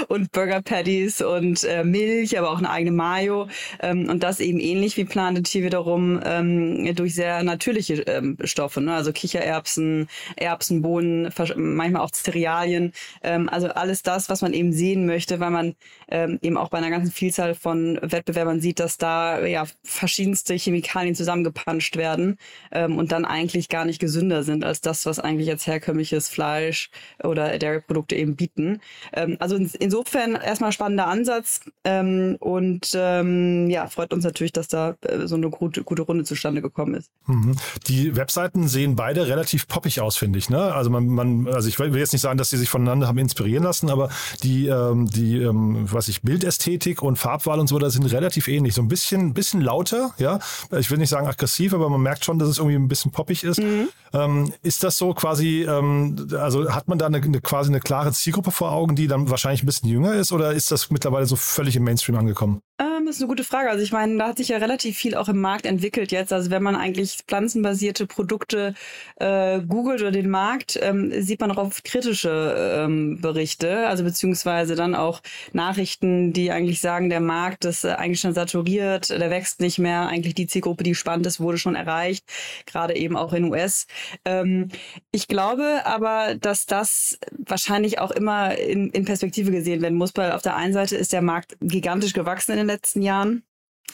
und 0.10 0.34
Burger 0.34 0.62
Patties 0.62 1.22
und 1.22 1.63
äh, 1.63 1.86
Milch, 1.86 2.38
aber 2.38 2.51
auch 2.51 2.57
eine 2.57 2.69
eigene 2.69 2.92
Mayo 2.92 3.48
ähm, 3.81 4.10
und 4.10 4.22
das 4.22 4.42
eben 4.42 4.60
ähnlich 4.60 4.98
wie 4.98 5.06
Planet 5.06 5.48
hier 5.48 5.63
wiederum 5.63 6.19
ähm, 6.25 6.94
durch 6.94 7.16
sehr 7.16 7.42
natürliche 7.44 8.01
ähm, 8.01 8.38
Stoffe, 8.44 8.81
ne? 8.81 8.94
also 8.94 9.13
Kichererbsen, 9.13 10.10
Erbsenbohnen, 10.36 11.30
manchmal 11.56 12.01
auch 12.01 12.12
Cerealien, 12.12 12.92
ähm, 13.24 13.48
also 13.48 13.69
alles 13.83 14.01
das, 14.01 14.30
was 14.30 14.41
man 14.41 14.53
eben 14.53 14.71
sehen 14.71 15.06
möchte, 15.06 15.41
weil 15.41 15.51
man 15.51 15.75
ähm, 16.07 16.39
eben 16.41 16.56
auch 16.57 16.69
bei 16.69 16.77
einer 16.77 16.89
ganzen 16.89 17.12
Vielzahl 17.12 17.53
von 17.53 18.00
Wettbewerbern 18.01 18.62
sieht, 18.62 18.80
dass 18.80 18.97
da 18.97 19.45
ja 19.45 19.65
verschiedenste 19.83 20.53
Chemikalien 20.53 21.15
zusammengepanscht 21.15 21.97
werden 21.97 22.38
ähm, 22.71 22.97
und 22.97 23.12
dann 23.12 23.25
eigentlich 23.25 23.68
gar 23.68 23.83
nicht 23.83 24.00
gesünder 24.00 24.44
sind 24.44 24.63
als 24.63 24.80
das, 24.80 25.06
was 25.06 25.19
eigentlich 25.19 25.50
als 25.50 25.68
herkömmliches 25.68 26.30
Fleisch 26.30 26.91
oder 27.21 27.57
Dairy-Produkte 27.59 28.15
eben 28.15 28.38
bieten. 28.38 28.80
Ähm, 29.12 29.35
also 29.39 29.57
in, 29.57 29.69
insofern 29.80 30.35
erstmal 30.35 30.71
spannender 30.71 31.07
Ansatz 31.07 31.59
ähm, 31.83 32.38
und 32.39 32.91
ähm, 32.95 33.69
ja, 33.69 33.88
freut 33.88 34.13
uns 34.13 34.24
natürlich, 34.24 34.53
dass 34.53 34.69
da 34.69 34.95
äh, 35.01 35.27
so 35.27 35.35
eine 35.35 35.50
gute, 35.50 35.83
gute 35.83 36.03
Runde 36.03 36.24
zustande 36.24 36.62
gekommen 36.62 36.95
ist. 36.95 37.12
Mhm. 37.27 37.57
Die 37.88 38.15
Webseiten 38.15 38.69
sehen 38.69 38.95
beide 38.95 39.27
relativ 39.27 39.68
poppig 39.68 40.00
aus, 40.00 40.15
finde 40.15 40.39
ich. 40.39 40.50
Ne? 40.50 40.74
Also 40.74 40.89
man, 40.89 41.07
man, 41.07 41.47
also 41.50 41.68
ich 41.68 41.80
will 41.80 41.94
jetzt 41.97 42.13
nicht 42.13 42.21
sagen, 42.21 42.38
dass 42.38 42.50
sie 42.50 42.57
sich 42.57 42.69
voneinander 42.69 43.07
haben 43.07 43.18
inspirieren 43.18 43.62
lassen, 43.63 43.89
aber 43.89 44.10
die, 44.44 44.68
ähm, 44.68 45.07
die, 45.10 45.42
ähm, 45.42 45.92
was 45.92 46.07
ich, 46.07 46.21
Bildästhetik 46.21 47.01
und 47.01 47.18
Farbwahl 47.18 47.60
und 47.60 47.68
so, 47.68 47.80
da 47.80 47.89
sind 47.89 48.06
relativ 48.12 48.48
ähnlich. 48.48 48.74
So 48.74 48.81
ein 48.81 48.88
bisschen, 48.88 49.33
bisschen 49.33 49.62
lauter, 49.62 50.13
ja. 50.18 50.39
Ich 50.77 50.92
will 50.92 50.98
nicht 50.98 51.10
sagen 51.10 51.27
aggressiv, 51.27 51.74
aber 51.74 51.89
man 51.89 52.01
merkt 52.01 52.25
schon, 52.25 52.39
dass 52.39 52.50
es 52.50 52.57
irgendwie 52.57 52.75
ein 52.75 52.88
bisschen 52.88 53.12
poppig 53.12 53.44
ist. 53.44 53.62
Mhm. 53.62 53.89
Ähm, 54.13 54.54
ist 54.62 54.83
das 54.83 54.98
so 54.98 55.13
quasi, 55.13 55.63
ähm, 55.63 56.27
also 56.33 56.71
hat 56.71 56.88
man 56.88 56.98
da 56.98 57.07
eine, 57.07 57.18
eine, 57.18 57.42
quasi 57.42 57.69
eine 57.69 57.80
klare 57.80 58.12
Zielgruppe 58.12 58.51
vor 58.51 58.71
Augen, 58.71 58.95
die 58.95 59.07
dann 59.07 59.30
wahrscheinlich 59.30 59.63
ein 59.63 59.66
bisschen 59.66 59.89
jünger 59.89 60.13
ist 60.13 60.31
oder 60.31 60.54
ist 60.54 60.71
das 60.71 60.92
mittlerweile 60.92 61.25
so 61.25 61.36
völlig 61.36 61.75
im 61.75 61.83
Mainstream 61.83 62.18
angekommen? 62.18 62.62
Ähm, 62.79 63.05
das 63.05 63.17
ist 63.17 63.21
eine 63.21 63.27
gute 63.27 63.43
Frage. 63.43 63.69
Also 63.69 63.83
ich 63.83 63.91
meine, 63.91 64.17
da 64.17 64.29
hat 64.29 64.37
sich 64.37 64.47
ja 64.47 64.57
relativ 64.57 64.97
viel 64.97 65.13
auch 65.15 65.29
im 65.29 65.39
Markt 65.39 65.67
entwickelt 65.67 66.11
jetzt. 66.11 66.33
Also 66.33 66.49
wenn 66.49 66.63
man 66.63 66.75
eigentlich 66.75 67.19
pflanzenbasierte 67.27 68.07
Produkte 68.07 68.73
äh, 69.17 69.59
googelt 69.61 70.01
oder 70.01 70.11
den 70.11 70.29
Markt, 70.29 70.79
ähm, 70.81 71.11
sieht 71.21 71.39
man 71.39 71.51
auch 71.51 71.57
oft 71.57 71.83
kritische 71.83 72.81
ähm, 72.83 73.21
Berichte, 73.21 73.87
also 73.87 74.03
beziehungsweise 74.03 74.73
dann 74.75 74.95
auch 74.95 75.21
Nachrichten, 75.51 76.33
die 76.33 76.51
eigentlich 76.51 76.81
sagen, 76.81 77.09
der 77.09 77.19
Markt 77.19 77.65
ist 77.65 77.83
äh, 77.83 77.91
eigentlich 77.91 78.21
schon 78.21 78.33
saturiert, 78.33 79.09
der 79.09 79.29
wächst 79.29 79.59
nicht 79.61 79.77
mehr. 79.77 80.07
Eigentlich 80.07 80.33
die 80.33 80.47
Zielgruppe, 80.47 80.83
die 80.83 80.95
spannend 80.95 81.27
ist, 81.27 81.39
wurde 81.39 81.59
schon 81.59 81.75
erreicht, 81.75 82.25
gerade 82.65 82.95
eben 82.95 83.15
auch 83.15 83.33
in 83.33 83.51
US. 83.51 83.85
Ähm, 84.25 84.69
ich 85.11 85.27
glaube 85.27 85.85
aber, 85.85 86.35
dass 86.35 86.65
das 86.65 87.19
wahrscheinlich 87.37 87.99
auch 87.99 88.11
immer 88.11 88.57
in, 88.57 88.89
in 88.89 89.05
Perspektive 89.05 89.51
gesehen 89.51 89.83
werden 89.83 89.97
muss, 89.97 90.11
weil 90.15 90.31
auf 90.31 90.41
der 90.41 90.55
einen 90.55 90.73
Seite 90.73 90.95
ist 90.95 91.13
der 91.13 91.21
Markt 91.21 91.55
gigantisch 91.61 92.13
gewachsen 92.13 92.53
in 92.53 92.62
den 92.63 92.75
letzten 92.75 93.01
Jahren. 93.01 93.44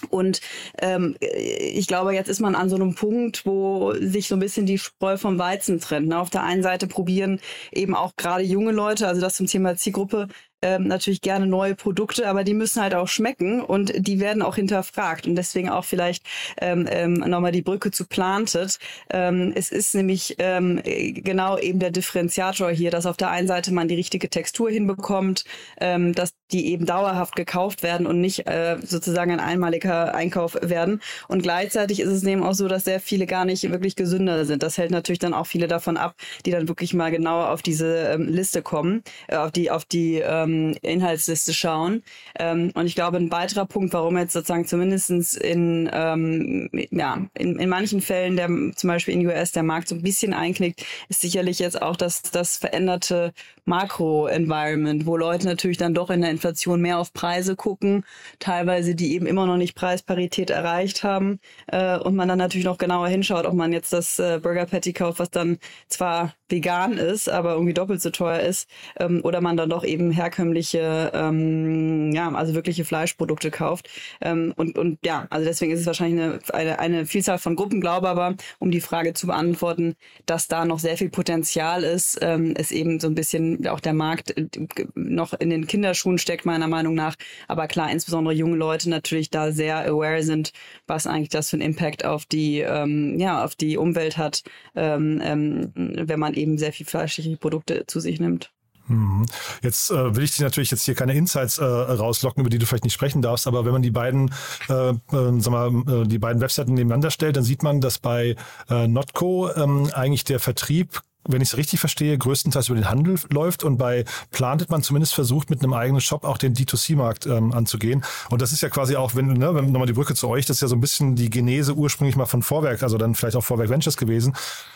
Und 0.09 0.39
ähm, 0.81 1.17
ich 1.19 1.87
glaube, 1.87 2.13
jetzt 2.13 2.29
ist 2.29 2.39
man 2.39 2.55
an 2.55 2.69
so 2.69 2.75
einem 2.75 2.95
Punkt, 2.95 3.45
wo 3.45 3.93
sich 3.99 4.27
so 4.27 4.35
ein 4.35 4.39
bisschen 4.39 4.65
die 4.65 4.77
Spreu 4.77 5.17
vom 5.17 5.37
Weizen 5.37 5.79
trennt. 5.79 6.07
Ne? 6.07 6.17
Auf 6.17 6.29
der 6.29 6.43
einen 6.43 6.63
Seite 6.63 6.87
probieren 6.87 7.41
eben 7.71 7.95
auch 7.95 8.15
gerade 8.15 8.43
junge 8.43 8.71
Leute, 8.71 9.07
also 9.07 9.19
das 9.19 9.35
zum 9.35 9.47
Thema 9.47 9.75
Zielgruppe, 9.75 10.29
ähm, 10.61 10.87
natürlich 10.87 11.21
gerne 11.21 11.47
neue 11.47 11.75
Produkte, 11.75 12.27
aber 12.27 12.43
die 12.43 12.53
müssen 12.53 12.81
halt 12.81 12.93
auch 12.93 13.07
schmecken 13.07 13.61
und 13.61 13.93
die 13.95 14.19
werden 14.19 14.41
auch 14.41 14.55
hinterfragt. 14.55 15.27
Und 15.27 15.35
deswegen 15.35 15.69
auch 15.69 15.85
vielleicht 15.85 16.23
ähm, 16.59 16.87
ähm, 16.89 17.13
nochmal 17.13 17.51
die 17.51 17.61
Brücke 17.61 17.91
zu 17.91 18.05
Planted. 18.05 18.77
Ähm, 19.09 19.53
es 19.55 19.71
ist 19.71 19.95
nämlich 19.95 20.35
ähm, 20.39 20.81
genau 20.83 21.57
eben 21.57 21.79
der 21.79 21.91
Differenziator 21.91 22.71
hier, 22.71 22.91
dass 22.91 23.05
auf 23.05 23.17
der 23.17 23.29
einen 23.29 23.47
Seite 23.47 23.73
man 23.73 23.87
die 23.87 23.95
richtige 23.95 24.29
Textur 24.29 24.69
hinbekommt, 24.69 25.45
ähm, 25.79 26.13
dass 26.13 26.33
die 26.51 26.71
eben 26.71 26.85
dauerhaft 26.85 27.35
gekauft 27.35 27.83
werden 27.83 28.07
und 28.07 28.21
nicht 28.21 28.47
äh, 28.47 28.77
sozusagen 28.81 29.31
ein 29.31 29.39
einmaliger 29.39 30.15
Einkauf 30.15 30.57
werden. 30.61 30.99
Und 31.27 31.43
gleichzeitig 31.43 31.99
ist 31.99 32.09
es 32.09 32.23
eben 32.23 32.43
auch 32.43 32.53
so, 32.53 32.67
dass 32.67 32.85
sehr 32.85 32.99
viele 32.99 33.27
gar 33.27 33.45
nicht 33.45 33.69
wirklich 33.69 33.95
gesünder 33.95 34.45
sind. 34.45 34.63
Das 34.63 34.77
hält 34.77 34.91
natürlich 34.91 35.19
dann 35.19 35.33
auch 35.33 35.45
viele 35.45 35.67
davon 35.67 35.97
ab, 35.97 36.15
die 36.45 36.51
dann 36.51 36.67
wirklich 36.67 36.93
mal 36.93 37.11
genauer 37.11 37.49
auf 37.49 37.61
diese 37.61 38.09
ähm, 38.13 38.27
Liste 38.27 38.61
kommen, 38.61 39.03
äh, 39.27 39.35
auf 39.35 39.51
die, 39.51 39.69
auf 39.71 39.85
die 39.85 40.15
ähm, 40.15 40.48
ähm, 40.49 40.75
Inhaltsliste 40.81 41.53
schauen. 41.53 42.03
Ähm, 42.37 42.71
und 42.73 42.85
ich 42.85 42.95
glaube, 42.95 43.17
ein 43.17 43.31
weiterer 43.31 43.65
Punkt, 43.65 43.93
warum 43.93 44.17
jetzt 44.17 44.33
sozusagen 44.33 44.65
zumindestens 44.65 45.35
in, 45.35 45.89
ähm, 45.93 46.69
ja, 46.91 47.25
in, 47.33 47.57
in 47.59 47.69
manchen 47.69 48.01
Fällen, 48.01 48.35
der 48.35 48.47
zum 48.75 48.87
Beispiel 48.87 49.13
in 49.13 49.25
US 49.27 49.51
der 49.51 49.63
Markt 49.63 49.87
so 49.87 49.95
ein 49.95 50.01
bisschen 50.01 50.33
einknickt, 50.33 50.85
ist 51.09 51.21
sicherlich 51.21 51.59
jetzt 51.59 51.81
auch 51.81 51.95
das, 51.95 52.21
das 52.23 52.57
veränderte 52.57 53.33
Makro-Environment, 53.65 55.05
wo 55.05 55.15
Leute 55.15 55.45
natürlich 55.45 55.77
dann 55.77 55.93
doch 55.93 56.09
in 56.09 56.21
der 56.21 56.31
Inflation 56.31 56.81
mehr 56.81 56.97
auf 56.97 57.13
Preise 57.13 57.55
gucken, 57.55 58.03
teilweise 58.39 58.95
die 58.95 59.13
eben 59.13 59.25
immer 59.25 59.45
noch 59.45 59.57
nicht 59.57 59.75
Preisparität 59.75 60.49
erreicht 60.49 61.03
haben 61.03 61.39
äh, 61.67 61.97
und 61.97 62.15
man 62.15 62.27
dann 62.27 62.39
natürlich 62.39 62.65
noch 62.65 62.77
genauer 62.77 63.07
hinschaut, 63.07 63.45
ob 63.45 63.53
man 63.53 63.71
jetzt 63.71 63.93
das 63.93 64.19
äh, 64.19 64.39
Burger 64.41 64.65
Patty 64.65 64.93
kauft, 64.93 65.19
was 65.19 65.29
dann 65.29 65.59
zwar 65.87 66.33
vegan 66.51 66.93
ist, 66.93 67.29
aber 67.29 67.53
irgendwie 67.53 67.73
doppelt 67.73 68.01
so 68.01 68.09
teuer 68.09 68.39
ist, 68.39 68.69
ähm, 68.99 69.21
oder 69.23 69.41
man 69.41 69.57
dann 69.57 69.69
doch 69.69 69.83
eben 69.83 70.11
herkömmliche, 70.11 71.11
ähm, 71.13 72.11
ja, 72.11 72.31
also 72.31 72.53
wirkliche 72.53 72.85
Fleischprodukte 72.85 73.51
kauft. 73.51 73.89
Ähm, 74.21 74.53
und, 74.55 74.77
und 74.77 74.99
ja, 75.05 75.27
also 75.29 75.45
deswegen 75.45 75.71
ist 75.71 75.81
es 75.81 75.85
wahrscheinlich 75.85 76.21
eine, 76.21 76.39
eine, 76.53 76.79
eine 76.79 77.05
Vielzahl 77.05 77.37
von 77.37 77.55
Gruppen, 77.55 77.81
glaube 77.81 78.09
aber, 78.09 78.35
um 78.59 78.71
die 78.71 78.81
Frage 78.81 79.13
zu 79.13 79.27
beantworten, 79.27 79.95
dass 80.25 80.47
da 80.47 80.65
noch 80.65 80.79
sehr 80.79 80.97
viel 80.97 81.09
Potenzial 81.09 81.83
ist, 81.83 82.19
ähm, 82.21 82.53
ist 82.55 82.71
eben 82.71 82.99
so 82.99 83.07
ein 83.07 83.15
bisschen 83.15 83.67
auch 83.67 83.79
der 83.79 83.93
Markt 83.93 84.37
äh, 84.37 84.47
noch 84.95 85.33
in 85.33 85.49
den 85.49 85.67
Kinderschuhen 85.67 86.17
steckt, 86.17 86.45
meiner 86.45 86.67
Meinung 86.67 86.95
nach. 86.95 87.15
Aber 87.47 87.67
klar, 87.67 87.91
insbesondere 87.91 88.33
junge 88.33 88.57
Leute 88.57 88.89
natürlich 88.89 89.29
da 89.29 89.51
sehr 89.51 89.87
aware 89.87 90.23
sind, 90.23 90.51
was 90.87 91.07
eigentlich 91.07 91.29
das 91.29 91.49
für 91.49 91.55
einen 91.55 91.63
Impact 91.63 92.05
auf 92.05 92.25
die, 92.25 92.59
ähm, 92.59 93.19
ja, 93.19 93.43
auf 93.43 93.55
die 93.55 93.77
Umwelt 93.77 94.17
hat, 94.17 94.43
ähm, 94.75 95.21
ähm, 95.23 95.71
wenn 95.75 96.19
man 96.19 96.33
eben 96.39 96.57
sehr 96.57 96.73
viel 96.73 96.85
fleischliche 96.85 97.35
Produkte 97.37 97.85
zu 97.87 97.99
sich 97.99 98.19
nimmt. 98.19 98.51
Mhm. 98.89 99.27
Jetzt 99.61 99.91
äh, 99.91 100.15
will 100.15 100.23
ich 100.23 100.35
dir 100.35 100.43
natürlich 100.43 100.71
jetzt 100.71 100.83
hier 100.83 100.95
keine 100.95 101.13
Insights 101.13 101.59
äh, 101.59 101.63
rauslocken, 101.63 102.41
über 102.41 102.49
die 102.49 102.57
du 102.57 102.65
vielleicht 102.65 102.83
nicht 102.83 102.93
sprechen 102.93 103.21
darfst, 103.21 103.47
aber 103.47 103.63
wenn 103.63 103.71
man 103.71 103.83
die 103.83 103.91
beiden, 103.91 104.33
äh, 104.67 104.89
äh, 104.89 104.95
sag 105.11 105.51
mal, 105.51 105.69
äh, 105.87 106.07
die 106.07 106.17
beiden 106.17 106.41
Webseiten 106.41 106.73
nebeneinander 106.73 107.11
stellt, 107.11 107.37
dann 107.37 107.43
sieht 107.43 107.61
man, 107.63 107.81
dass 107.81 107.99
bei 107.99 108.35
äh, 108.69 108.87
Notco 108.87 109.51
ähm, 109.55 109.89
eigentlich 109.93 110.23
der 110.23 110.39
Vertrieb 110.39 111.01
wenn 111.27 111.41
ich 111.41 111.49
es 111.49 111.57
richtig 111.57 111.79
verstehe, 111.79 112.17
größtenteils 112.17 112.69
über 112.69 112.79
den 112.79 112.89
Handel 112.89 113.19
läuft 113.29 113.63
und 113.63 113.77
bei 113.77 114.05
Plantet 114.31 114.69
man 114.69 114.81
zumindest 114.83 115.13
versucht, 115.13 115.49
mit 115.49 115.61
einem 115.61 115.73
eigenen 115.73 116.01
Shop 116.01 116.23
auch 116.23 116.37
den 116.37 116.55
D2C-Markt 116.55 117.25
ähm, 117.25 117.51
anzugehen. 117.51 118.03
Und 118.29 118.41
das 118.41 118.51
ist 118.51 118.61
ja 118.61 118.69
quasi 118.69 118.95
auch, 118.95 119.15
wenn, 119.15 119.33
ne, 119.33 119.53
wenn 119.53 119.71
nochmal 119.71 119.87
die 119.87 119.93
Brücke 119.93 120.15
zu 120.15 120.27
euch, 120.27 120.45
das 120.45 120.57
ist 120.57 120.61
ja 120.61 120.67
so 120.67 120.75
ein 120.75 120.81
bisschen 120.81 121.15
die 121.15 121.29
Genese 121.29 121.75
ursprünglich 121.75 122.15
mal 122.15 122.25
von 122.25 122.41
Vorwerk, 122.41 122.83
also 122.83 122.97
dann 122.97 123.15
vielleicht 123.15 123.35
auch 123.35 123.43
Vorwerk 123.43 123.69
Ventures 123.69 123.97
gewesen. 123.97 124.35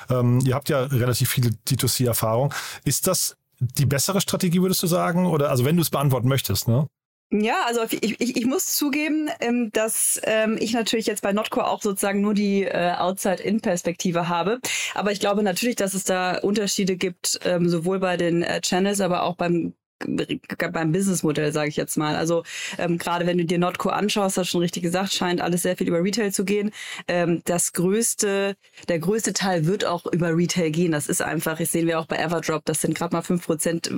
Ähm, 0.09 0.39
ihr 0.45 0.55
habt 0.55 0.69
ja 0.69 0.83
relativ 0.83 1.29
viele 1.29 1.51
D2C-Erfahrung. 1.67 2.53
Ist 2.83 3.07
das 3.07 3.37
die 3.59 3.85
bessere 3.85 4.19
Strategie, 4.19 4.61
würdest 4.61 4.83
du 4.83 4.87
sagen? 4.87 5.25
Oder 5.25 5.49
also 5.49 5.65
wenn 5.65 5.77
du 5.77 5.81
es 5.81 5.89
beantworten 5.89 6.27
möchtest, 6.27 6.67
ne? 6.67 6.87
Ja, 7.35 7.63
also 7.65 7.81
ich, 7.89 8.21
ich, 8.21 8.37
ich 8.37 8.45
muss 8.45 8.75
zugeben, 8.75 9.27
ähm, 9.39 9.71
dass 9.71 10.21
ähm, 10.23 10.55
ich 10.59 10.73
natürlich 10.73 11.07
jetzt 11.07 11.23
bei 11.23 11.33
Notcore 11.33 11.67
auch 11.67 11.81
sozusagen 11.81 12.21
nur 12.21 12.35
die 12.35 12.63
äh, 12.63 12.93
Outside-In-Perspektive 12.95 14.29
habe. 14.29 14.59
Aber 14.93 15.11
ich 15.11 15.19
glaube 15.19 15.41
natürlich, 15.41 15.75
dass 15.75 15.95
es 15.95 16.03
da 16.03 16.37
Unterschiede 16.37 16.95
gibt, 16.95 17.39
ähm, 17.43 17.67
sowohl 17.69 17.97
bei 17.99 18.17
den 18.17 18.43
äh, 18.43 18.61
Channels, 18.61 19.01
aber 19.01 19.23
auch 19.23 19.35
beim 19.35 19.73
beim 20.71 20.91
Businessmodell, 20.91 21.51
sage 21.51 21.69
ich 21.69 21.75
jetzt 21.75 21.97
mal. 21.97 22.15
Also 22.15 22.43
ähm, 22.77 22.97
gerade 22.97 23.25
wenn 23.25 23.37
du 23.37 23.45
dir 23.45 23.57
Notco 23.57 23.89
anschaust, 23.89 24.37
hast 24.37 24.47
du 24.47 24.51
schon 24.51 24.61
richtig 24.61 24.83
gesagt, 24.83 25.13
scheint 25.13 25.41
alles 25.41 25.63
sehr 25.63 25.77
viel 25.77 25.87
über 25.87 26.03
Retail 26.03 26.31
zu 26.31 26.45
gehen. 26.45 26.71
Ähm, 27.07 27.41
das 27.45 27.73
größte, 27.73 28.55
der 28.87 28.99
größte 28.99 29.33
Teil 29.33 29.65
wird 29.65 29.85
auch 29.85 30.05
über 30.11 30.35
Retail 30.35 30.71
gehen. 30.71 30.91
Das 30.91 31.07
ist 31.07 31.21
einfach, 31.21 31.57
das 31.57 31.71
sehen 31.71 31.87
wir 31.87 31.99
auch 31.99 32.05
bei 32.05 32.17
Everdrop, 32.17 32.65
das 32.65 32.81
sind 32.81 32.95
gerade 32.95 33.15
mal 33.15 33.21
fünf 33.21 33.45
Prozent 33.45 33.91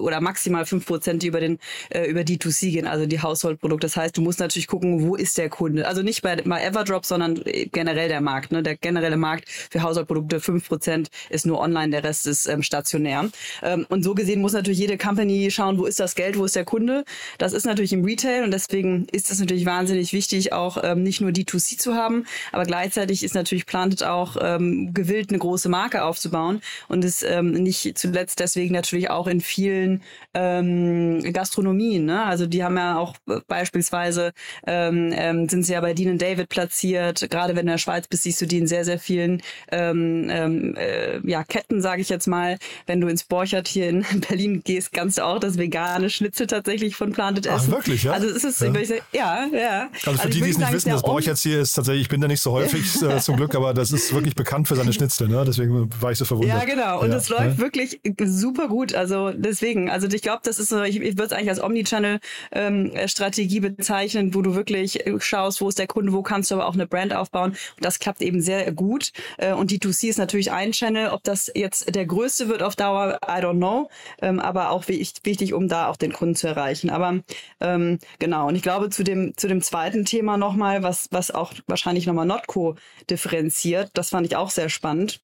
oder 0.00 0.20
maximal 0.20 0.66
fünf 0.66 0.86
Prozent, 0.86 1.22
die 1.22 1.28
über 1.28 1.40
den 1.40 1.58
äh, 1.90 2.06
über 2.06 2.20
D2C 2.20 2.72
gehen, 2.72 2.86
also 2.86 3.06
die 3.06 3.20
Haushaltprodukte. 3.20 3.86
Das 3.86 3.96
heißt, 3.96 4.16
du 4.16 4.22
musst 4.22 4.40
natürlich 4.40 4.66
gucken, 4.66 5.02
wo 5.02 5.16
ist 5.16 5.38
der 5.38 5.48
Kunde. 5.48 5.86
Also 5.86 6.02
nicht 6.02 6.22
bei, 6.22 6.36
bei 6.36 6.62
Everdrop, 6.62 7.04
sondern 7.04 7.42
generell 7.72 8.08
der 8.08 8.20
Markt. 8.20 8.52
Ne? 8.52 8.62
Der 8.62 8.76
generelle 8.76 9.16
Markt 9.16 9.48
für 9.48 9.82
Haushaltprodukte, 9.82 10.40
fünf 10.40 10.68
Prozent 10.68 11.10
ist 11.30 11.46
nur 11.46 11.58
online, 11.58 11.90
der 11.90 12.04
Rest 12.04 12.26
ist 12.26 12.46
ähm, 12.46 12.62
stationär. 12.62 13.28
Ähm, 13.62 13.86
und 13.88 14.02
so 14.02 14.14
gesehen 14.14 14.40
muss 14.40 14.52
natürlich 14.52 14.78
jede 14.78 14.98
Company 14.98 15.50
schauen, 15.52 15.78
wo 15.78 15.84
ist 15.84 16.00
das 16.00 16.14
Geld, 16.14 16.38
wo 16.38 16.44
ist 16.44 16.56
der 16.56 16.64
Kunde. 16.64 17.04
Das 17.38 17.52
ist 17.52 17.66
natürlich 17.66 17.92
im 17.92 18.04
Retail 18.04 18.44
und 18.44 18.50
deswegen 18.50 19.06
ist 19.12 19.30
es 19.30 19.38
natürlich 19.38 19.66
wahnsinnig 19.66 20.12
wichtig, 20.12 20.52
auch 20.52 20.78
ähm, 20.82 21.02
nicht 21.02 21.20
nur 21.20 21.30
D2C 21.30 21.78
zu 21.78 21.94
haben, 21.94 22.26
aber 22.50 22.64
gleichzeitig 22.64 23.22
ist 23.22 23.34
natürlich 23.34 23.66
Plantet 23.66 24.02
auch 24.02 24.36
ähm, 24.40 24.92
gewillt, 24.94 25.30
eine 25.30 25.38
große 25.38 25.68
Marke 25.68 26.04
aufzubauen 26.04 26.60
und 26.88 27.04
ist 27.04 27.22
ähm, 27.22 27.52
nicht 27.52 27.98
zuletzt 27.98 28.40
deswegen 28.40 28.74
natürlich 28.74 29.10
auch 29.10 29.26
in 29.26 29.40
vielen 29.40 30.02
ähm, 30.34 31.22
Gastronomien. 31.32 32.04
Ne? 32.04 32.24
Also 32.24 32.46
die 32.46 32.64
haben 32.64 32.76
ja 32.76 32.96
auch 32.96 33.16
beispielsweise 33.46 34.32
ähm, 34.66 35.12
ähm, 35.14 35.48
sind 35.48 35.64
sie 35.64 35.72
ja 35.72 35.80
bei 35.80 35.94
Dean 35.94 36.18
David 36.18 36.48
platziert. 36.48 37.28
Gerade 37.30 37.50
wenn 37.50 37.66
du 37.66 37.72
in 37.72 37.74
der 37.74 37.78
Schweiz 37.78 38.08
bist, 38.08 38.24
siehst 38.24 38.40
du 38.40 38.46
die 38.46 38.58
in 38.58 38.66
sehr, 38.66 38.84
sehr 38.84 38.98
vielen 38.98 39.42
ähm, 39.70 40.28
ähm, 40.30 40.76
äh, 40.76 41.18
ja, 41.28 41.44
Ketten, 41.44 41.80
sage 41.80 42.02
ich 42.02 42.08
jetzt 42.08 42.26
mal. 42.26 42.58
Wenn 42.86 43.00
du 43.00 43.08
ins 43.08 43.24
Borchert 43.24 43.68
hier 43.68 43.88
in 43.88 44.04
Berlin 44.28 44.62
gehst, 44.64 44.92
kannst 44.92 45.18
du 45.18 45.24
auch 45.24 45.38
das 45.42 45.58
vegane 45.58 46.10
Schnitzel 46.10 46.46
tatsächlich 46.46 46.96
von 46.96 47.12
Planted 47.12 47.46
Essen. 47.46 47.68
Ach, 47.68 47.76
wirklich, 47.76 48.04
ja? 48.04 48.12
Also 48.12 48.28
es 48.28 48.44
ist, 48.44 48.60
ja, 48.60 48.72
ja. 49.12 49.48
ja. 49.52 49.88
Also 49.92 50.00
für 50.00 50.08
also 50.10 50.28
die, 50.28 50.40
die 50.40 50.50
es 50.50 50.58
nicht 50.58 50.72
wissen, 50.72 50.90
das 50.90 51.02
Borchert 51.02 51.38
hier 51.38 51.60
ist 51.60 51.74
tatsächlich, 51.74 52.02
ich 52.02 52.08
bin 52.08 52.20
da 52.20 52.28
nicht 52.28 52.40
so 52.40 52.52
häufig 52.52 53.02
äh, 53.02 53.18
zum 53.20 53.36
Glück, 53.36 53.54
aber 53.54 53.74
das 53.74 53.92
ist 53.92 54.12
wirklich 54.14 54.34
bekannt 54.34 54.68
für 54.68 54.76
seine 54.76 54.92
Schnitzel, 54.92 55.28
ne? 55.28 55.44
Deswegen 55.46 55.90
war 56.00 56.12
ich 56.12 56.18
so 56.18 56.24
verwundert. 56.24 56.58
Ja, 56.58 56.64
genau. 56.64 57.00
Und 57.00 57.12
es 57.12 57.28
läuft 57.28 57.58
wirklich 57.58 58.00
super 58.24 58.68
gut. 58.68 58.94
Also 58.94 59.30
deswegen, 59.30 59.90
also 59.90 60.06
ich 60.06 60.22
glaube, 60.22 60.40
das 60.44 60.58
ist 60.58 60.68
so, 60.68 60.82
ich, 60.82 60.96
ich 60.96 61.16
würde 61.16 61.24
es 61.24 61.32
eigentlich 61.32 61.50
als 61.50 61.62
Omnichannel-Strategie 61.62 63.56
ähm, 63.58 63.76
bezeichnen, 63.76 64.34
wo 64.34 64.42
du 64.42 64.54
wirklich 64.54 65.04
schaust, 65.18 65.60
wo 65.60 65.68
ist 65.68 65.78
der 65.78 65.86
Kunde, 65.86 66.12
wo 66.12 66.22
kannst 66.22 66.50
du 66.50 66.56
aber 66.56 66.66
auch 66.66 66.74
eine 66.74 66.86
Brand 66.86 67.14
aufbauen. 67.14 67.50
Und 67.50 67.84
das 67.84 67.98
klappt 67.98 68.22
eben 68.22 68.40
sehr 68.40 68.70
gut. 68.72 69.12
Äh, 69.38 69.52
und 69.52 69.70
D2C 69.70 70.08
ist 70.08 70.18
natürlich 70.18 70.52
ein 70.52 70.72
Channel. 70.72 71.10
Ob 71.10 71.22
das 71.24 71.50
jetzt 71.54 71.94
der 71.94 72.06
größte 72.06 72.48
wird 72.48 72.62
auf 72.62 72.76
Dauer, 72.76 73.18
I 73.24 73.42
don't 73.42 73.56
know. 73.56 73.88
Ähm, 74.20 74.40
aber 74.40 74.70
auch 74.70 74.88
wichtig, 75.32 75.54
um 75.54 75.68
da 75.68 75.88
auch 75.88 75.96
den 75.96 76.12
Kunden 76.12 76.36
zu 76.36 76.46
erreichen. 76.46 76.90
Aber 76.90 77.20
ähm, 77.60 77.98
genau, 78.18 78.48
und 78.48 78.56
ich 78.56 78.62
glaube, 78.62 78.90
zu 78.90 79.02
dem, 79.02 79.36
zu 79.36 79.48
dem 79.48 79.62
zweiten 79.62 80.04
Thema 80.04 80.36
nochmal, 80.36 80.82
was, 80.82 81.08
was 81.10 81.30
auch 81.30 81.52
wahrscheinlich 81.66 82.06
nochmal 82.06 82.26
Notco 82.26 82.76
differenziert, 83.10 83.90
das 83.94 84.10
fand 84.10 84.26
ich 84.26 84.36
auch 84.36 84.50
sehr 84.50 84.68
spannend 84.68 85.20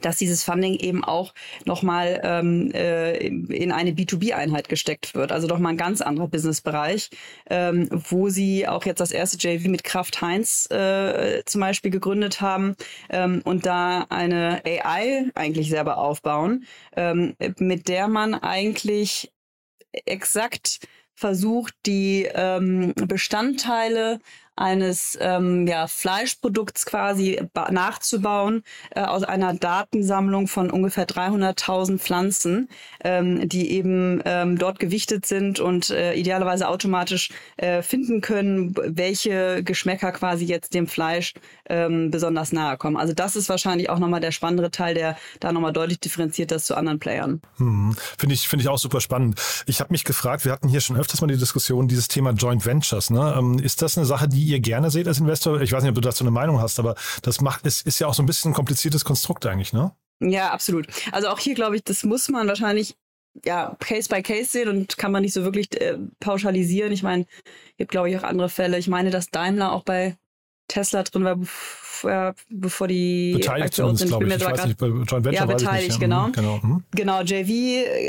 dass 0.00 0.16
dieses 0.16 0.42
Funding 0.42 0.74
eben 0.74 1.04
auch 1.04 1.34
nochmal 1.64 2.20
ähm, 2.24 2.70
äh, 2.72 3.16
in 3.18 3.72
eine 3.72 3.90
B2B-Einheit 3.90 4.68
gesteckt 4.68 5.14
wird. 5.14 5.32
Also 5.32 5.46
doch 5.46 5.58
mal 5.58 5.70
ein 5.70 5.76
ganz 5.76 6.00
anderer 6.00 6.28
Businessbereich, 6.28 7.10
ähm, 7.50 7.88
wo 7.90 8.28
sie 8.28 8.66
auch 8.66 8.86
jetzt 8.86 9.00
das 9.00 9.12
erste 9.12 9.36
JV 9.36 9.68
mit 9.68 9.84
Kraft 9.84 10.22
Heinz 10.22 10.68
äh, 10.70 11.42
zum 11.44 11.60
Beispiel 11.60 11.90
gegründet 11.90 12.40
haben 12.40 12.74
ähm, 13.10 13.42
und 13.44 13.66
da 13.66 14.06
eine 14.08 14.62
AI 14.64 15.30
eigentlich 15.34 15.68
selber 15.68 15.98
aufbauen, 15.98 16.64
ähm, 16.96 17.34
mit 17.58 17.88
der 17.88 18.08
man 18.08 18.34
eigentlich 18.34 19.31
exakt 19.92 20.80
versucht, 21.14 21.74
die 21.86 22.28
ähm, 22.34 22.94
Bestandteile 22.96 24.18
eines 24.54 25.16
ähm, 25.20 25.66
ja, 25.66 25.86
Fleischprodukts 25.86 26.84
quasi 26.84 27.40
nachzubauen 27.70 28.62
äh, 28.94 29.00
aus 29.00 29.22
einer 29.22 29.54
Datensammlung 29.54 30.46
von 30.46 30.70
ungefähr 30.70 31.06
300.000 31.06 31.98
Pflanzen, 31.98 32.68
ähm, 33.02 33.48
die 33.48 33.70
eben 33.70 34.20
ähm, 34.26 34.58
dort 34.58 34.78
gewichtet 34.78 35.24
sind 35.24 35.58
und 35.58 35.88
äh, 35.90 36.14
idealerweise 36.14 36.68
automatisch 36.68 37.30
äh, 37.56 37.80
finden 37.80 38.20
können, 38.20 38.74
welche 38.76 39.62
Geschmäcker 39.64 40.12
quasi 40.12 40.44
jetzt 40.44 40.74
dem 40.74 40.86
Fleisch 40.86 41.32
ähm, 41.72 42.10
besonders 42.10 42.52
nahe 42.52 42.76
kommen. 42.76 42.98
Also 42.98 43.14
das 43.14 43.34
ist 43.34 43.48
wahrscheinlich 43.48 43.88
auch 43.88 43.98
nochmal 43.98 44.20
der 44.20 44.30
spannendere 44.30 44.70
Teil, 44.70 44.94
der 44.94 45.16
da 45.40 45.52
nochmal 45.52 45.72
deutlich 45.72 45.98
differenziert 46.00 46.50
das 46.50 46.66
zu 46.66 46.76
anderen 46.76 46.98
Playern. 46.98 47.40
Hm. 47.56 47.96
Finde 48.18 48.34
ich, 48.34 48.46
finde 48.46 48.62
ich 48.62 48.68
auch 48.68 48.78
super 48.78 49.00
spannend. 49.00 49.40
Ich 49.66 49.80
habe 49.80 49.90
mich 49.90 50.04
gefragt, 50.04 50.44
wir 50.44 50.52
hatten 50.52 50.68
hier 50.68 50.82
schon 50.82 50.96
öfters 50.96 51.22
mal 51.22 51.28
die 51.28 51.38
Diskussion, 51.38 51.88
dieses 51.88 52.08
Thema 52.08 52.32
Joint 52.32 52.66
Ventures. 52.66 53.08
Ne? 53.08 53.34
Ähm, 53.38 53.58
ist 53.58 53.80
das 53.80 53.96
eine 53.96 54.06
Sache, 54.06 54.28
die 54.28 54.44
ihr 54.44 54.60
gerne 54.60 54.90
seht 54.90 55.08
als 55.08 55.18
Investor? 55.18 55.62
Ich 55.62 55.72
weiß 55.72 55.82
nicht, 55.82 55.90
ob 55.90 55.94
du 55.94 56.02
dazu 56.02 56.24
eine 56.24 56.30
Meinung 56.30 56.60
hast, 56.60 56.78
aber 56.78 56.94
das 57.22 57.40
macht, 57.40 57.64
es 57.64 57.80
ist 57.80 57.98
ja 57.98 58.06
auch 58.06 58.14
so 58.14 58.22
ein 58.22 58.26
bisschen 58.26 58.50
ein 58.50 58.54
kompliziertes 58.54 59.04
Konstrukt 59.04 59.46
eigentlich, 59.46 59.72
ne? 59.72 59.92
Ja, 60.20 60.50
absolut. 60.50 60.86
Also 61.10 61.28
auch 61.28 61.38
hier 61.38 61.54
glaube 61.54 61.76
ich, 61.76 61.82
das 61.82 62.04
muss 62.04 62.28
man 62.28 62.46
wahrscheinlich 62.46 62.94
ja, 63.44 63.76
Case 63.80 64.08
by 64.08 64.22
Case 64.22 64.50
sehen 64.50 64.68
und 64.68 64.98
kann 64.98 65.10
man 65.10 65.22
nicht 65.22 65.32
so 65.32 65.42
wirklich 65.42 65.80
äh, 65.80 65.96
pauschalisieren. 66.20 66.92
Ich 66.92 67.02
meine, 67.02 67.24
gibt 67.78 67.90
glaube 67.90 68.10
ich 68.10 68.18
auch 68.18 68.22
andere 68.24 68.50
Fälle. 68.50 68.78
Ich 68.78 68.88
meine, 68.88 69.10
dass 69.10 69.30
Daimler 69.30 69.72
auch 69.72 69.84
bei 69.84 70.16
Tesla 70.72 71.02
drin 71.02 71.24
war, 71.24 71.36
äh, 72.04 72.32
bevor 72.48 72.88
die 72.88 73.34
beteiligt 73.36 73.74
sind. 73.74 74.00
Ich, 74.00 74.10
ich, 74.10 74.10
ich 74.10 74.44
weiß 74.44 74.66
nicht, 74.66 74.78
bei 74.78 74.86
Joint 74.86 75.10
Venture 75.10 75.32
ja, 75.32 75.44
beteiligt, 75.44 75.88
nicht. 75.88 76.00
genau. 76.00 76.28
Mhm, 76.28 76.32
genau. 76.32 76.60
Mhm. 76.62 76.84
Genau, 76.92 77.22
JV 77.22 77.50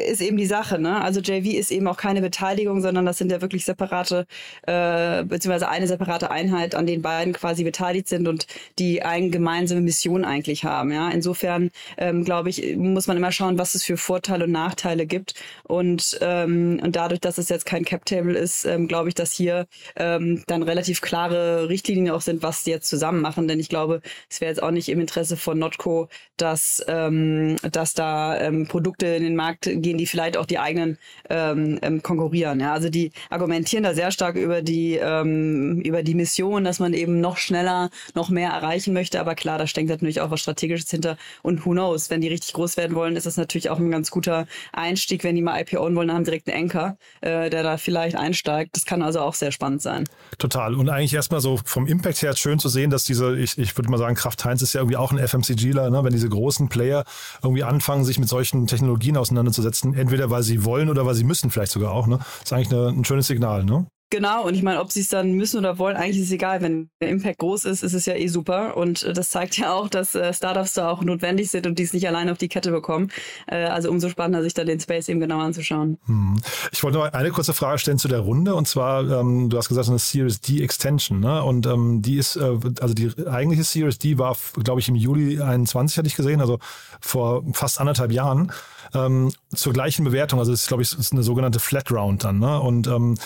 ist 0.10 0.22
eben 0.22 0.38
die 0.38 0.46
Sache. 0.46 0.80
Ne? 0.80 1.02
Also 1.02 1.20
JV 1.20 1.58
ist 1.58 1.72
eben 1.72 1.88
auch 1.88 1.98
keine 1.98 2.22
Beteiligung, 2.22 2.82
sondern 2.82 3.06
das 3.06 3.18
sind 3.18 3.32
ja 3.32 3.42
wirklich 3.42 3.66
separate, 3.66 4.26
äh, 4.64 5.24
beziehungsweise 5.24 5.70
eine 5.70 5.88
separate 5.88 6.32
Einheit, 6.32 6.76
an 6.76 6.86
denen 6.86 7.02
beiden 7.02 7.34
quasi 7.34 7.64
beteiligt 7.64 8.08
sind 8.08 8.28
und 8.28 8.48
die 8.80 9.02
eine 9.04 9.30
gemeinsame 9.30 9.82
Mission 9.82 10.26
eigentlich 10.26 10.64
haben. 10.64 10.92
Ja? 10.92 11.10
Insofern, 11.10 11.72
ähm, 11.98 12.24
glaube 12.24 12.50
ich, 12.50 12.76
muss 12.76 13.08
man 13.08 13.18
immer 13.18 13.32
schauen, 13.32 13.58
was 13.58 13.76
es 13.76 13.84
für 13.84 13.98
Vorteile 13.98 14.46
und 14.46 14.52
Nachteile 14.52 15.06
gibt. 15.06 15.36
Und, 15.64 16.18
ähm, 16.22 16.80
und 16.82 16.96
dadurch, 16.96 17.22
dass 17.22 17.38
es 17.38 17.50
jetzt 17.50 17.66
kein 17.66 17.86
Cap-Table 17.86 18.38
ist, 18.38 18.66
ähm, 18.66 18.88
glaube 18.88 19.10
ich, 19.10 19.16
dass 19.16 19.32
hier 19.32 19.68
ähm, 19.96 20.44
dann 20.48 20.64
relativ 20.64 21.02
klare 21.02 21.70
Richtlinien 21.70 22.14
auch 22.14 22.22
sind, 22.22 22.44
was 22.44 22.64
die 22.64 22.72
jetzt 22.72 22.90
zusammen 22.90 23.22
machen. 23.22 23.48
Denn 23.48 23.60
ich 23.60 23.70
glaube, 23.74 24.02
es 24.30 24.40
wäre 24.40 24.52
jetzt 24.52 24.62
auch 24.62 24.70
nicht 24.70 24.88
im 24.90 25.00
Interesse 25.00 25.36
von 25.36 25.58
Notco, 25.58 26.08
dass, 26.38 26.84
ähm, 26.88 27.56
dass 27.72 27.96
da 27.96 28.40
ähm, 28.40 28.68
Produkte 28.68 29.08
in 29.08 29.24
den 29.24 29.36
Markt 29.36 29.64
gehen, 29.64 29.98
die 29.98 30.06
vielleicht 30.06 30.38
auch 30.38 30.46
die 30.46 30.60
eigenen 30.60 31.00
ähm, 31.30 31.80
ähm, 31.82 32.04
konkurrieren. 32.04 32.60
Ja, 32.60 32.74
also 32.74 32.90
die 32.90 33.12
argumentieren 33.32 33.84
da 33.84 33.96
sehr 33.96 34.12
stark 34.12 34.36
über 34.36 34.62
die 34.62 34.96
ähm, 34.96 35.82
über 35.82 36.04
die 36.04 36.14
Mission, 36.14 36.64
dass 36.64 36.80
man 36.80 36.94
eben 36.94 37.20
noch 37.20 37.38
schneller, 37.38 37.90
noch 38.14 38.30
mehr 38.30 38.52
erreichen 38.52 38.94
möchte. 38.94 39.20
Aber 39.20 39.34
klar, 39.34 39.58
da 39.58 39.66
steckt 39.66 39.90
natürlich 39.90 40.22
auch 40.22 40.30
was 40.30 40.42
Strategisches 40.42 40.92
hinter. 40.92 41.18
Und 41.42 41.66
who 41.66 41.72
knows, 41.72 42.12
wenn 42.12 42.22
die 42.22 42.28
richtig 42.28 42.54
groß 42.54 42.78
werden 42.78 42.96
wollen, 42.96 43.16
ist 43.16 43.26
das 43.26 43.38
natürlich 43.38 43.72
auch 43.72 43.80
ein 43.80 43.90
ganz 43.90 44.12
guter 44.12 44.46
Einstieg. 44.72 45.24
Wenn 45.24 45.36
die 45.36 45.42
mal 45.42 45.60
IPOen 45.60 45.96
wollen, 45.96 46.10
dann 46.10 46.18
haben 46.18 46.26
direkt 46.26 46.48
einen 46.48 46.64
Anker, 46.64 46.98
äh, 47.22 47.50
der 47.50 47.64
da 47.64 47.78
vielleicht 47.78 48.16
einsteigt. 48.16 48.76
Das 48.76 48.86
kann 48.86 49.02
also 49.02 49.20
auch 49.20 49.34
sehr 49.34 49.52
spannend 49.52 49.82
sein. 49.82 50.04
Total. 50.38 50.76
Und 50.76 50.90
eigentlich 50.90 51.16
erstmal 51.16 51.42
so 51.42 51.60
vom 51.66 51.88
Impact 51.88 52.22
her 52.22 52.36
schön 52.36 52.60
zu 52.60 52.70
sehen, 52.70 52.92
dass 52.92 53.04
diese, 53.06 53.38
ich, 53.38 53.58
ich 53.64 53.78
würde 53.78 53.90
mal 53.90 53.98
sagen, 53.98 54.16
Kraft 54.16 54.44
Heinz 54.46 54.62
ist 54.62 54.74
ja 54.74 54.82
irgendwie 54.82 54.98
auch 54.98 55.12
ein 55.12 55.18
FMCGler, 55.18 55.90
ne? 55.90 56.04
wenn 56.04 56.14
diese 56.14 56.30
großen 56.30 56.70
Player 56.70 57.04
irgendwie 57.42 57.64
anfangen, 57.64 58.06
sich 58.06 58.20
mit 58.20 58.30
solchen 58.30 58.68
Technologien 58.68 59.18
auseinanderzusetzen, 59.18 59.94
entweder 59.94 60.30
weil 60.30 60.44
sie 60.44 60.66
wollen 60.66 60.90
oder 60.90 61.06
weil 61.06 61.16
sie 61.16 61.24
müssen 61.24 61.50
vielleicht 61.50 61.72
sogar 61.72 61.92
auch. 61.92 62.08
Ne? 62.08 62.18
Das 62.18 62.28
ist 62.44 62.54
eigentlich 62.54 62.72
eine, 62.72 62.88
ein 62.90 63.06
schönes 63.06 63.28
Signal. 63.28 63.64
Ne? 63.64 63.88
Genau, 64.14 64.46
und 64.46 64.54
ich 64.54 64.62
meine, 64.62 64.80
ob 64.80 64.92
sie 64.92 65.00
es 65.00 65.10
dann 65.10 65.32
müssen 65.32 65.58
oder 65.58 65.80
wollen, 65.80 65.98
eigentlich 65.98 66.20
ist 66.20 66.28
es 66.28 66.34
egal. 66.34 66.62
Wenn 66.62 66.92
der 67.02 67.10
Impact 67.10 67.40
groß 67.40 67.66
ist, 67.66 67.82
ist 67.82 67.94
es 67.94 68.06
ja 68.06 68.14
eh 68.14 68.28
super. 68.28 68.78
Und 68.78 69.02
äh, 69.02 69.12
das 69.12 69.32
zeigt 69.32 69.58
ja 69.58 69.74
auch, 69.74 69.90
dass 69.90 70.14
äh, 70.14 70.32
Startups 70.32 70.76
da 70.76 70.92
auch 70.92 71.02
notwendig 71.02 71.50
sind 71.50 71.66
und 71.66 71.80
die 71.80 71.84
es 71.84 71.94
nicht 71.94 72.08
alleine 72.08 72.32
auf 72.32 72.38
die 72.38 72.48
Kette 72.48 72.70
bekommen. 72.70 73.10
Äh, 73.48 73.64
also 73.64 73.90
umso 73.90 74.10
spannender, 74.10 74.44
sich 74.44 74.54
da 74.54 74.66
den 74.66 74.80
Space 74.80 75.10
eben 75.10 75.20
genau 75.20 75.40
anzuschauen. 75.40 75.98
Hm. 76.06 76.40
Ich 76.72 76.84
wollte 76.84 77.00
noch 77.00 77.12
eine 77.12 77.32
kurze 77.32 77.56
Frage 77.56 77.80
stellen 77.80 77.98
zu 77.98 78.08
der 78.08 78.20
Runde. 78.20 78.54
Und 78.54 78.68
zwar, 78.68 79.02
ähm, 79.10 79.50
du 79.50 79.58
hast 79.58 79.68
gesagt, 79.68 79.90
eine 79.90 79.98
Series 79.98 80.42
D 80.42 80.62
Extension. 80.62 81.20
Ne? 81.20 81.44
Und 81.44 81.66
ähm, 81.66 82.04
die 82.04 82.18
ist, 82.18 82.36
äh, 82.36 82.60
also 82.82 82.94
die 82.94 83.12
eigentliche 83.26 83.64
Series 83.64 83.98
D 83.98 84.20
war, 84.20 84.38
glaube 84.64 84.80
ich, 84.80 84.90
im 84.90 84.96
Juli 84.96 85.42
21, 85.42 85.98
hatte 85.98 86.08
ich 86.08 86.16
gesehen, 86.16 86.40
also 86.40 86.60
vor 87.02 87.44
fast 87.54 87.80
anderthalb 87.80 88.12
Jahren. 88.12 88.52
Ähm, 88.94 89.32
zur 89.56 89.74
gleichen 89.74 90.06
Bewertung. 90.06 90.38
Also 90.38 90.52
das 90.52 90.62
ist, 90.62 90.68
glaube 90.68 90.84
ich, 90.84 90.96
ist 90.96 91.14
eine 91.14 91.24
sogenannte 91.24 91.60
Flat 91.60 91.92
Round 91.92 92.24
dann. 92.24 92.38
Ne? 92.38 92.60
Und 92.60 92.86
ähm, 92.86 93.18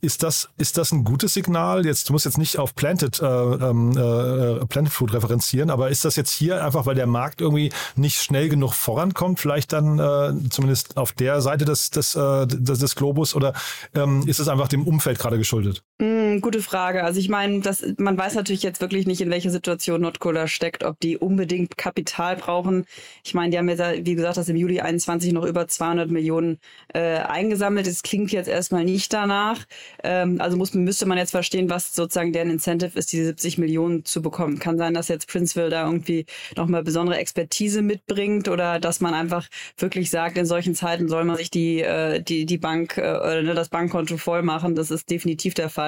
ist 0.00 0.22
das, 0.22 0.48
ist 0.58 0.78
das 0.78 0.92
ein 0.92 1.04
gutes 1.04 1.34
Signal? 1.34 1.84
Jetzt, 1.84 2.08
du 2.08 2.12
musst 2.12 2.24
jetzt 2.24 2.38
nicht 2.38 2.58
auf 2.58 2.74
Planted, 2.74 3.20
äh, 3.20 3.26
ähm, 3.26 3.90
äh, 3.92 4.64
Planted 4.66 4.92
Food 4.92 5.12
referenzieren, 5.12 5.70
aber 5.70 5.90
ist 5.90 6.04
das 6.04 6.16
jetzt 6.16 6.30
hier 6.30 6.64
einfach, 6.64 6.86
weil 6.86 6.94
der 6.94 7.06
Markt 7.06 7.40
irgendwie 7.40 7.72
nicht 7.96 8.20
schnell 8.20 8.48
genug 8.48 8.74
vorankommt, 8.74 9.40
vielleicht 9.40 9.72
dann 9.72 9.98
äh, 9.98 10.50
zumindest 10.50 10.96
auf 10.96 11.12
der 11.12 11.40
Seite 11.40 11.64
des, 11.64 11.90
des, 11.90 12.14
äh, 12.14 12.46
des, 12.46 12.78
des 12.78 12.94
Globus 12.94 13.34
oder 13.34 13.54
ähm, 13.94 14.26
ist 14.26 14.38
es 14.38 14.48
einfach 14.48 14.68
dem 14.68 14.86
Umfeld 14.86 15.18
gerade 15.18 15.38
geschuldet? 15.38 15.82
Mm, 16.00 16.38
gute 16.40 16.62
Frage. 16.62 17.02
Also 17.02 17.18
ich 17.18 17.28
meine, 17.28 17.58
das, 17.60 17.84
man 17.96 18.16
weiß 18.16 18.36
natürlich 18.36 18.62
jetzt 18.62 18.80
wirklich 18.80 19.08
nicht, 19.08 19.20
in 19.20 19.30
welcher 19.30 19.50
Situation 19.50 20.00
Nordkorea 20.02 20.46
steckt, 20.46 20.84
ob 20.84 21.00
die 21.00 21.18
unbedingt 21.18 21.76
Kapital 21.76 22.36
brauchen. 22.36 22.86
Ich 23.24 23.34
meine, 23.34 23.50
die 23.50 23.58
haben 23.58 23.68
jetzt, 23.68 23.82
wie 24.06 24.14
gesagt, 24.14 24.36
das 24.36 24.48
im 24.48 24.54
Juli 24.54 24.80
21 24.80 25.32
noch 25.32 25.44
über 25.44 25.66
200 25.66 26.08
Millionen 26.08 26.60
äh, 26.94 27.16
eingesammelt. 27.18 27.88
Es 27.88 28.04
klingt 28.04 28.30
jetzt 28.30 28.46
erstmal 28.46 28.84
nicht 28.84 29.12
danach. 29.12 29.64
Ähm, 30.04 30.40
also 30.40 30.56
muss, 30.56 30.72
müsste 30.72 31.04
man 31.04 31.18
jetzt 31.18 31.32
verstehen, 31.32 31.68
was 31.68 31.92
sozusagen 31.92 32.32
deren 32.32 32.50
Incentive 32.50 32.96
ist, 32.96 33.12
diese 33.12 33.24
70 33.24 33.58
Millionen 33.58 34.04
zu 34.04 34.22
bekommen. 34.22 34.60
Kann 34.60 34.78
sein, 34.78 34.94
dass 34.94 35.08
jetzt 35.08 35.26
Princeville 35.26 35.68
da 35.68 35.84
irgendwie 35.84 36.26
nochmal 36.56 36.84
besondere 36.84 37.18
Expertise 37.18 37.82
mitbringt 37.82 38.48
oder 38.48 38.78
dass 38.78 39.00
man 39.00 39.14
einfach 39.14 39.48
wirklich 39.76 40.10
sagt, 40.10 40.38
in 40.38 40.46
solchen 40.46 40.76
Zeiten 40.76 41.08
soll 41.08 41.24
man 41.24 41.36
sich 41.36 41.50
die, 41.50 41.80
äh, 41.80 42.22
die, 42.22 42.46
die 42.46 42.58
Bank 42.58 42.98
äh, 42.98 43.00
oder 43.00 43.42
ne, 43.42 43.54
das 43.54 43.68
Bankkonto 43.68 44.16
voll 44.16 44.42
machen. 44.42 44.76
Das 44.76 44.92
ist 44.92 45.10
definitiv 45.10 45.54
der 45.54 45.68
Fall. 45.70 45.87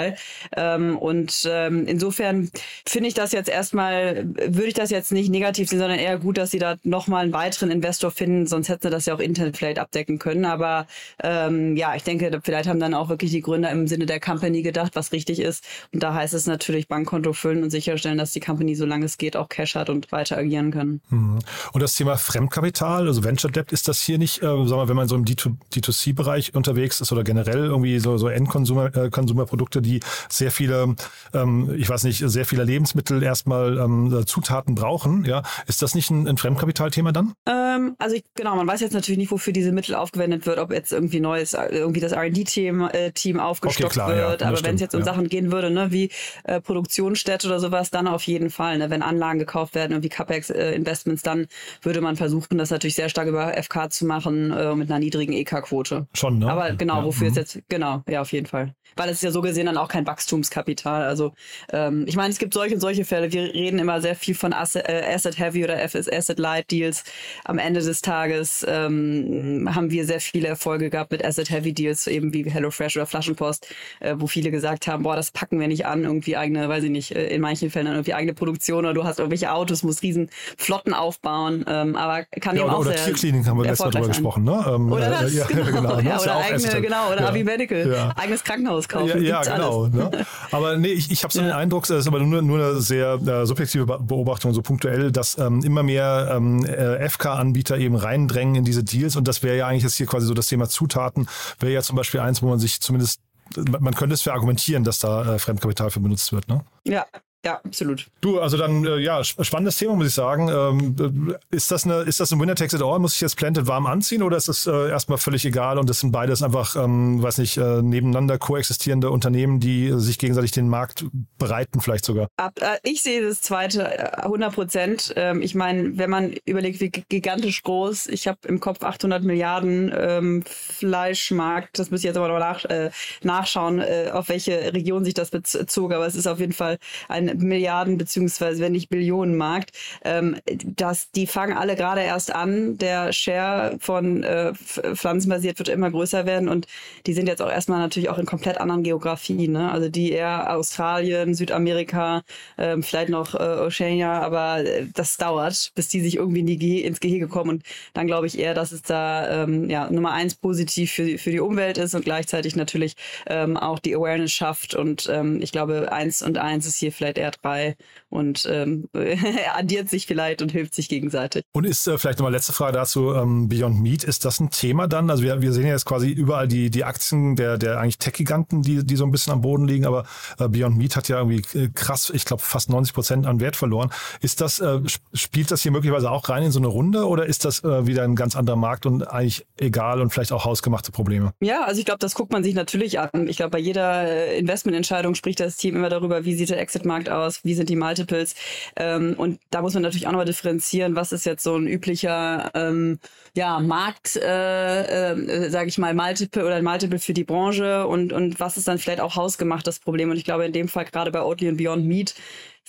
Ähm, 0.57 0.99
und 0.99 1.49
ähm, 1.51 1.87
insofern 1.87 2.51
finde 2.87 3.09
ich 3.09 3.15
das 3.15 3.33
jetzt 3.33 3.49
erstmal, 3.49 4.25
würde 4.27 4.69
ich 4.69 4.75
das 4.75 4.91
jetzt 4.91 5.13
nicht 5.13 5.31
negativ 5.31 5.69
sehen, 5.69 5.79
sondern 5.79 5.99
eher 5.99 6.19
gut, 6.19 6.39
dass 6.39 6.51
sie 6.51 6.59
da 6.59 6.77
nochmal 6.83 7.25
einen 7.25 7.33
weiteren 7.33 7.71
Investor 7.71 8.11
finden, 8.11 8.47
sonst 8.47 8.69
hätten 8.69 8.83
sie 8.83 8.91
das 8.91 9.07
ja 9.07 9.15
auch 9.15 9.21
intern 9.21 9.55
vielleicht 9.55 9.79
abdecken 9.79 10.19
können. 10.19 10.45
Aber 10.45 10.87
ähm, 11.23 11.77
ja, 11.77 11.95
ich 11.95 12.03
denke, 12.03 12.41
vielleicht 12.43 12.69
haben 12.69 12.81
dann 12.81 12.95
auch 12.95 13.09
wirklich 13.09 13.31
die 13.31 13.41
Gründer 13.41 13.71
im 13.71 13.87
Sinne 13.87 14.07
der 14.07 14.21
Company 14.21 14.63
gedacht, 14.63 14.93
was 14.95 15.13
richtig 15.13 15.41
ist. 15.41 15.65
Und 15.93 16.03
da 16.03 16.15
heißt 16.15 16.35
es 16.35 16.47
natürlich 16.47 16.89
Bankkonto 16.89 17.33
füllen 17.33 17.63
und 17.63 17.71
sicherstellen, 17.71 18.19
dass 18.19 18.33
die 18.33 18.41
Company, 18.41 18.75
solange 18.75 19.05
es 19.05 19.19
geht, 19.19 19.37
auch 19.37 19.49
Cash 19.49 19.75
hat 19.75 19.91
und 19.91 20.11
weiter 20.13 20.37
agieren 20.37 20.71
kann. 20.71 21.01
Mhm. 21.11 21.39
Und 21.73 21.83
das 21.83 21.97
Thema 21.97 22.17
Fremdkapital, 22.17 23.07
also 23.07 23.25
Venture 23.25 23.51
Debt, 23.51 23.73
ist 23.73 23.89
das 23.89 24.01
hier 24.01 24.19
nicht, 24.19 24.39
äh, 24.39 24.47
sagen 24.47 24.69
wir, 24.69 24.89
wenn 24.89 24.97
man 24.97 25.09
so 25.09 25.17
im 25.17 25.25
D2C-Bereich 25.25 26.55
unterwegs 26.55 27.01
ist 27.01 27.13
oder 27.13 27.25
generell 27.25 27.67
irgendwie 27.67 27.99
so, 27.99 28.17
so 28.17 28.29
Endkonsumerprodukte, 28.29 29.79
äh, 29.79 29.83
die 29.83 29.90
sehr 30.29 30.53
viele, 30.53 30.95
ähm, 31.35 31.75
ich 31.77 31.89
weiß 31.89 32.05
nicht, 32.05 32.23
sehr 32.25 32.45
viele 32.45 32.63
Lebensmittel 32.63 33.23
erstmal 33.23 33.79
ähm, 33.79 34.25
Zutaten 34.27 34.77
brauchen, 34.77 35.25
ja, 35.25 35.43
ist 35.67 35.83
das 35.83 35.95
nicht 35.95 36.11
ein, 36.11 36.29
ein 36.29 36.37
Fremdkapitalthema 36.37 37.11
dann? 37.11 37.33
Ähm, 37.47 37.97
also 37.99 38.15
ich, 38.15 38.25
genau, 38.35 38.55
man 38.55 38.67
weiß 38.67 38.81
jetzt 38.81 38.93
natürlich 38.93 39.19
nicht, 39.19 39.31
wofür 39.31 39.53
diese 39.53 39.73
Mittel 39.73 39.95
aufgewendet 39.95 40.47
wird, 40.47 40.59
ob 40.59 40.73
jetzt 40.73 40.93
irgendwie 40.93 41.21
neues, 41.21 41.55
irgendwie 41.55 42.01
das 42.01 42.13
R&D-Team 42.13 42.89
äh, 42.93 43.11
Team 43.13 43.41
aufgestockt 43.41 43.85
okay, 43.85 43.93
klar, 43.93 44.09
wird. 44.09 44.41
Ja, 44.41 44.49
Aber 44.49 44.63
wenn 44.63 44.75
es 44.75 44.81
jetzt 44.81 44.95
um 44.95 45.01
ja. 45.01 45.07
Sachen 45.07 45.29
gehen 45.29 45.53
würde, 45.53 45.71
ne, 45.71 45.91
wie 45.91 46.11
äh, 46.45 46.61
Produktionsstätte 46.61 47.47
oder 47.47 47.61
sowas, 47.61 47.91
dann 47.91 48.07
auf 48.07 48.23
jeden 48.25 48.51
Fall. 48.51 48.79
Ne? 48.79 48.91
Wenn 48.91 49.03
Anlagen 49.03 49.39
gekauft 49.39 49.75
werden, 49.75 49.93
irgendwie 49.93 50.09
CapEx-Investments, 50.09 51.23
äh, 51.23 51.25
dann 51.25 51.47
würde 51.83 52.01
man 52.01 52.17
versuchen, 52.17 52.59
das 52.59 52.71
natürlich 52.71 52.95
sehr 52.95 53.09
stark 53.09 53.29
über 53.29 53.53
FK 53.63 53.91
zu 53.91 54.07
machen, 54.07 54.53
äh, 54.53 54.75
mit 54.75 54.91
einer 54.91 54.99
niedrigen 54.99 55.33
EK-Quote. 55.33 56.07
Schon, 56.15 56.39
ne? 56.39 56.51
Aber 56.51 56.73
genau, 56.73 56.99
ja, 56.99 57.05
wofür 57.05 57.25
mhm. 57.27 57.31
ist 57.31 57.37
jetzt, 57.37 57.59
genau, 57.69 58.03
ja, 58.09 58.21
auf 58.21 58.33
jeden 58.33 58.47
Fall. 58.47 58.75
Weil 58.97 59.09
es 59.09 59.17
ist 59.17 59.23
ja 59.23 59.31
so 59.31 59.41
gesehen 59.41 59.67
dann 59.67 59.77
auch 59.81 59.89
kein 59.89 60.07
Wachstumskapital. 60.07 61.05
Also 61.05 61.33
ähm, 61.73 62.05
ich 62.07 62.17
meine, 62.17 62.31
es 62.31 62.39
gibt 62.39 62.55
solche 62.55 62.75
und 62.75 62.81
solche 62.81 63.05
Fälle. 63.05 63.33
Wir 63.33 63.43
reden 63.43 63.79
immer 63.79 64.01
sehr 64.01 64.15
viel 64.15 64.35
von 64.35 64.53
Asset, 64.53 64.89
äh, 64.89 65.03
Asset 65.13 65.39
Heavy 65.39 65.65
oder 65.65 65.79
Asset 65.83 66.39
Light 66.39 66.71
Deals. 66.71 67.05
Am 67.45 67.59
Ende 67.59 67.81
des 67.81 68.03
Tages 68.03 68.65
ähm, 68.69 69.69
haben 69.75 69.91
wir 69.91 70.05
sehr 70.05 70.21
viele 70.21 70.49
Erfolge 70.49 70.91
gehabt 70.91 71.13
mit 71.13 71.25
Asset 71.25 71.51
Heavy 71.51 71.73
Deals, 71.73 72.07
eben 72.07 72.33
wie 72.33 72.49
HelloFresh 72.49 72.97
oder 72.97 73.07
Flaschenpost, 73.07 73.69
äh, 74.01 74.15
wo 74.19 74.27
viele 74.27 74.51
gesagt 74.51 74.87
haben, 74.87 75.03
boah, 75.03 75.17
das 75.17 75.31
packen 75.31 75.61
wir 75.61 75.69
nicht 75.69 75.87
an, 75.87 76.05
irgendwie 76.05 76.37
eigene, 76.37 76.69
weiß 76.69 76.85
ich 76.85 76.91
nicht, 76.91 77.15
äh, 77.15 77.29
in 77.29 77.41
manchen 77.41 77.71
Fällen 77.71 77.87
irgendwie 77.87 78.15
eigene 78.15 78.35
Produktion 78.35 78.81
oder 78.81 78.95
du 78.95 79.05
hast 79.05 79.19
irgendwelche 79.19 79.53
Autos, 79.53 79.83
musst 79.83 80.03
riesen 80.03 80.31
Flotten 80.57 80.95
aufbauen. 80.95 81.65
Ähm, 81.69 81.97
aber 81.97 82.25
kann 82.41 82.57
ja, 82.57 82.63
eben 82.63 82.71
auch 82.71 82.81
oder 82.81 82.93
sehr 82.93 83.07
Tierklinik 83.07 83.47
haben 83.47 83.59
wir 83.59 83.65
letztes 83.65 83.85
Mal 83.85 83.91
drüber 83.91 84.09
gesprochen, 84.09 84.45
ne? 84.45 84.65
Ähm, 84.69 84.93
oder 84.93 85.11
das, 85.11 85.33
äh, 85.33 85.39
ja, 85.39 85.47
genau. 85.49 85.65
genau 85.65 85.97
ne? 85.97 86.09
ja, 86.09 86.21
oder 86.21 86.37
eigene, 86.37 86.81
genau, 86.81 87.13
oder 87.13 87.21
ja. 87.21 87.29
Avi 87.29 87.45
Medical, 87.45 87.91
ja. 87.91 88.13
eigenes 88.17 88.45
Krankenhaus 88.45 88.89
kaufen. 88.89 89.23
Ja, 89.23 89.43
ja 89.43 89.43
genau. 89.71 90.09
Ne? 90.11 90.27
Aber 90.51 90.77
nee, 90.77 90.89
ich, 90.89 91.11
ich 91.11 91.23
habe 91.23 91.33
so 91.33 91.41
den 91.41 91.53
Eindruck, 91.53 91.87
das 91.87 92.01
ist 92.01 92.07
aber 92.07 92.21
nur, 92.21 92.43
nur 92.43 92.59
eine 92.59 92.81
sehr 92.81 93.15
äh, 93.15 93.47
subjektive 93.47 93.87
Beobachtung, 93.87 94.53
so 94.53 94.63
punktuell, 94.63 95.13
dass 95.13 95.39
ähm, 95.39 95.63
immer 95.63 95.83
mehr 95.83 96.33
ähm, 96.37 96.65
äh, 96.65 97.09
FK-Anbieter 97.09 97.79
eben 97.79 97.95
reindrängen 97.95 98.57
in 98.57 98.65
diese 98.65 98.85
Deals 98.85 99.17
und 99.17 99.29
das 99.29 99.43
wäre 99.43 99.57
ja 99.57 99.67
eigentlich 99.67 99.85
jetzt 99.85 99.97
hier 99.97 100.07
quasi 100.07 100.27
so 100.27 100.35
das 100.35 100.49
Thema 100.49 100.69
Zutaten, 100.69 101.29
wäre 101.59 101.73
ja 101.73 101.83
zum 101.83 101.97
Beispiel 101.97 102.21
eins, 102.21 102.43
wo 102.43 102.49
man 102.49 102.59
sich 102.59 102.81
zumindest 102.81 103.21
man 103.57 103.95
könnte 103.95 104.15
es 104.15 104.23
für 104.23 104.33
argumentieren, 104.33 104.85
dass 104.85 105.01
da 105.01 105.35
äh, 105.35 105.39
Fremdkapital 105.39 105.91
für 105.91 106.01
benutzt 106.01 106.33
wird, 106.33 106.49
ne? 106.49 106.65
Ja, 106.85 107.05
ja, 107.45 107.59
absolut. 107.65 108.07
Du, 108.21 108.39
also 108.39 108.59
dann, 108.59 108.85
äh, 108.85 108.99
ja, 108.99 109.25
spannendes 109.25 109.79
Thema, 109.79 109.97
muss 109.97 110.09
ich 110.09 110.15
sagen. 110.15 110.51
Ähm, 110.51 111.37
ist 111.51 111.71
das 111.71 111.85
eine, 111.85 112.03
ist 112.03 112.21
das 112.21 112.31
ein 112.33 112.41
Winner 112.41 112.55
takes 112.55 112.75
it 112.75 112.83
all? 112.83 112.99
Muss 112.99 113.15
ich 113.15 113.21
jetzt 113.23 113.37
Planted 113.39 113.67
warm 113.67 113.87
anziehen 113.87 114.23
oder 114.23 114.37
ist 114.37 114.49
das 114.49 114.67
äh, 114.67 114.91
erstmal 114.91 115.17
völlig 115.17 115.47
egal 115.47 115.79
und 115.79 115.89
das 115.89 116.01
sind 116.01 116.13
beides 116.13 116.43
einfach, 116.43 116.77
ähm, 116.77 117.23
weiß 117.23 117.39
nicht, 117.39 117.57
äh, 117.57 117.81
nebeneinander 117.81 118.37
koexistierende 118.37 119.11
Unternehmen, 119.11 119.59
die 119.59 119.91
sich 119.97 120.19
gegenseitig 120.19 120.51
den 120.51 120.69
Markt 120.69 121.07
bereiten, 121.39 121.81
vielleicht 121.81 122.05
sogar? 122.05 122.29
Ab, 122.37 122.61
äh, 122.61 122.77
ich 122.83 123.01
sehe 123.01 123.23
das 123.23 123.41
zweite 123.41 124.23
100 124.23 124.53
äh, 124.53 124.55
Prozent. 124.55 125.15
Ähm, 125.17 125.41
ich 125.41 125.55
meine, 125.55 125.97
wenn 125.97 126.11
man 126.11 126.35
überlegt, 126.45 126.81
wie 126.81 126.91
gigantisch 126.91 127.63
groß, 127.63 128.09
ich 128.09 128.29
habe 128.29 128.39
im 128.49 128.61
Kopf 128.61 128.83
800 128.83 129.23
Milliarden 129.23 129.91
ähm, 129.97 130.43
Fleischmarkt, 130.47 131.79
das 131.79 131.91
müsste 131.91 132.07
ich 132.07 132.11
jetzt 132.11 132.19
aber 132.19 132.29
noch 132.29 132.39
nach, 132.39 132.67
äh, 132.67 132.91
nachschauen, 133.23 133.83
auf 134.13 134.29
welche 134.29 134.75
Region 134.75 135.05
sich 135.05 135.15
das 135.15 135.31
bezog, 135.31 135.93
aber 135.93 136.07
es 136.07 136.15
ist 136.15 136.27
auf 136.27 136.39
jeden 136.39 136.53
Fall 136.53 136.77
ein 137.09 137.30
Milliarden 137.35 137.99
beziehungsweise 137.99 138.63
wenn 138.63 138.73
nicht 138.73 138.89
Billionen 138.89 139.37
Markt, 139.37 139.71
ähm, 140.05 140.37
dass 140.65 141.11
die 141.11 141.27
fangen 141.27 141.57
alle 141.57 141.77
gerade 141.77 142.03
erst 142.03 142.35
an. 142.35 142.79
Der 142.79 143.13
Share 143.13 143.77
von 143.81 144.23
äh, 144.23 144.53
pflanzenbasiert 144.55 145.59
wird 145.59 145.69
immer 145.69 145.91
größer 145.91 146.27
werden 146.27 146.49
und 146.49 146.67
die 147.07 147.13
sind 147.13 147.27
jetzt 147.27 147.43
auch 147.43 147.51
erstmal 147.51 147.79
natürlich 147.79 148.09
auch 148.09 148.19
in 148.19 148.27
komplett 148.27 148.59
anderen 148.59 148.83
Geografien. 148.83 149.53
Ne? 149.53 149.71
Also 149.71 149.89
die 149.89 150.13
eher 150.13 150.55
Australien, 150.57 151.35
Südamerika, 151.35 152.23
ähm, 152.59 152.83
vielleicht 152.83 153.09
noch 153.09 153.35
äh, 153.35 153.39
Oceania, 153.39 154.21
aber 154.21 154.65
äh, 154.65 154.87
das 154.95 155.17
dauert, 155.17 155.73
bis 155.75 155.89
die 155.89 156.01
sich 156.01 156.17
irgendwie 156.17 156.41
in 156.41 156.47
die 156.47 156.59
Ge 156.59 156.81
ins 156.81 157.01
Gehege 157.01 157.29
kommen 157.29 157.51
und 157.51 157.63
dann 157.95 158.07
glaube 158.07 158.27
ich 158.27 158.39
eher, 158.39 158.55
dass 158.55 158.73
es 158.73 158.83
da 158.83 159.45
ähm, 159.45 159.69
ja 159.69 159.91
Nummer 159.91 160.13
eins 160.13 160.35
positiv 160.35 160.93
für, 160.93 161.19
für 161.19 161.31
die 161.31 161.41
Umwelt 161.41 161.79
ist 161.79 161.95
und 161.95 162.05
gleichzeitig 162.05 162.57
natürlich 162.57 162.95
ähm, 163.27 163.57
auch 163.57 163.79
die 163.79 163.95
Awareness 163.95 164.33
schafft 164.33 164.75
und 164.75 165.09
ähm, 165.11 165.41
ich 165.43 165.53
glaube 165.53 165.93
eins 165.93 166.23
und 166.23 166.39
eins 166.39 166.67
ist 166.67 166.79
hier 166.79 166.93
vielleicht 166.93 167.19
eher 167.21 167.31
drei. 167.33 167.77
Und 168.11 168.47
ähm, 168.51 168.89
addiert 169.55 169.89
sich 169.89 170.07
vielleicht 170.07 170.43
und 170.43 170.53
hilft 170.53 170.75
sich 170.75 170.89
gegenseitig. 170.89 171.45
Und 171.53 171.65
ist 171.65 171.87
äh, 171.87 171.97
vielleicht 171.97 172.19
nochmal 172.19 172.33
letzte 172.33 172.53
Frage 172.53 172.75
dazu, 172.75 173.15
ähm, 173.15 173.49
Beyond 173.49 173.81
Meat, 173.81 174.05
ist 174.05 174.25
das 174.25 174.41
ein 174.41 174.51
Thema 174.51 174.89
dann? 174.89 175.09
Also 175.11 175.23
wir, 175.23 175.41
wir 175.41 175.53
sehen 175.53 175.67
ja 175.67 175.73
jetzt 175.73 175.87
quasi 175.87 176.11
überall 176.11 176.49
die, 176.49 176.71
die 176.71 176.85
Aktien 176.85 177.37
der, 177.37 177.57
der 177.57 177.81
eigentlich 177.81 177.99
Tech-Giganten, 177.99 178.63
die, 178.63 178.85
die 178.85 178.97
so 178.97 179.05
ein 179.05 179.13
bisschen 179.13 179.33
am 179.33 179.41
Boden 179.41 179.67
liegen, 179.67 179.87
aber 179.87 180.05
äh, 180.39 180.49
Beyond 180.49 180.77
Meat 180.77 180.97
hat 180.97 181.09
ja 181.09 181.19
irgendwie 181.19 181.59
äh, 181.59 181.69
krass, 181.75 182.11
ich 182.15 182.25
glaube 182.25 182.43
fast 182.43 182.69
90 182.69 182.95
Prozent 182.95 183.27
an 183.27 183.41
Wert 183.41 183.57
verloren. 183.57 183.91
Ist 184.21 184.41
das, 184.41 184.61
äh, 184.61 184.81
spielt 185.15 185.51
das 185.51 185.63
hier 185.63 185.71
möglicherweise 185.71 186.11
auch 186.11 186.29
rein 186.29 186.43
in 186.43 186.51
so 186.51 186.59
eine 186.59 186.69
Runde 186.69 187.07
oder 187.07 187.27
ist 187.27 187.45
das 187.45 187.63
äh, 187.63 187.87
wieder 187.87 188.03
ein 188.03 188.17
ganz 188.17 188.35
anderer 188.37 188.57
Markt 188.57 188.87
und 188.87 189.09
eigentlich 189.09 189.47
egal 189.57 190.01
und 190.01 190.11
vielleicht 190.11 190.33
auch 190.33 190.45
hausgemachte 190.45 190.91
Probleme? 190.91 191.33
Ja, 191.41 191.65
also 191.65 191.79
ich 191.79 191.87
glaube, 191.87 192.01
das 192.01 192.15
guckt 192.15 192.33
man 192.33 192.43
sich 192.43 192.55
natürlich 192.55 192.99
an. 192.99 193.29
Ich 193.29 193.37
glaube, 193.37 193.51
bei 193.51 193.59
jeder 193.59 194.09
äh, 194.09 194.39
Investmententscheidung 194.39 195.15
spricht 195.15 195.39
das 195.41 195.57
Team 195.57 195.77
immer 195.77 195.89
darüber, 195.89 196.25
wie 196.25 196.35
sieht 196.35 196.51
der 196.51 196.61
Exit-Markt 196.61 197.09
aus, 197.09 197.45
wie 197.45 197.55
sind 197.55 197.69
die 197.69 197.77
Multiples. 198.01 198.35
Ähm, 198.77 199.15
und 199.17 199.41
da 199.51 199.63
muss 199.63 199.75
man 199.75 199.83
natürlich 199.83 200.07
auch 200.07 200.13
nochmal 200.13 200.27
differenzieren, 200.27 200.97
was 200.97 201.13
ist 201.13 201.27
jetzt 201.27 201.43
so 201.43 201.57
ein 201.57 201.67
üblicher 201.67 202.51
ähm, 202.55 202.99
ja, 203.35 203.61
Markt, 203.61 204.17
äh, 204.17 205.13
äh, 205.13 205.51
sage 205.51 205.69
ich 205.69 205.79
mal, 205.79 205.95
Multiple 205.95 206.45
oder 206.45 206.61
Multiple 206.63 206.99
für 206.99 207.15
die 207.15 207.25
Branche 207.25 207.87
und, 207.87 208.13
und 208.13 208.41
was 208.41 208.57
ist 208.57 208.69
dann 208.69 208.79
vielleicht 208.79 209.01
auch 209.01 209.17
hausgemachtes 209.17 209.81
Problem. 209.81 210.11
Und 210.11 210.17
ich 210.17 210.25
glaube, 210.25 210.45
in 210.45 210.53
dem 210.53 210.69
Fall 210.69 210.85
gerade 210.87 211.11
bei 211.11 211.23
Oatly 211.23 211.49
und 211.49 211.57
Beyond 211.57 211.85
Meat 211.85 212.15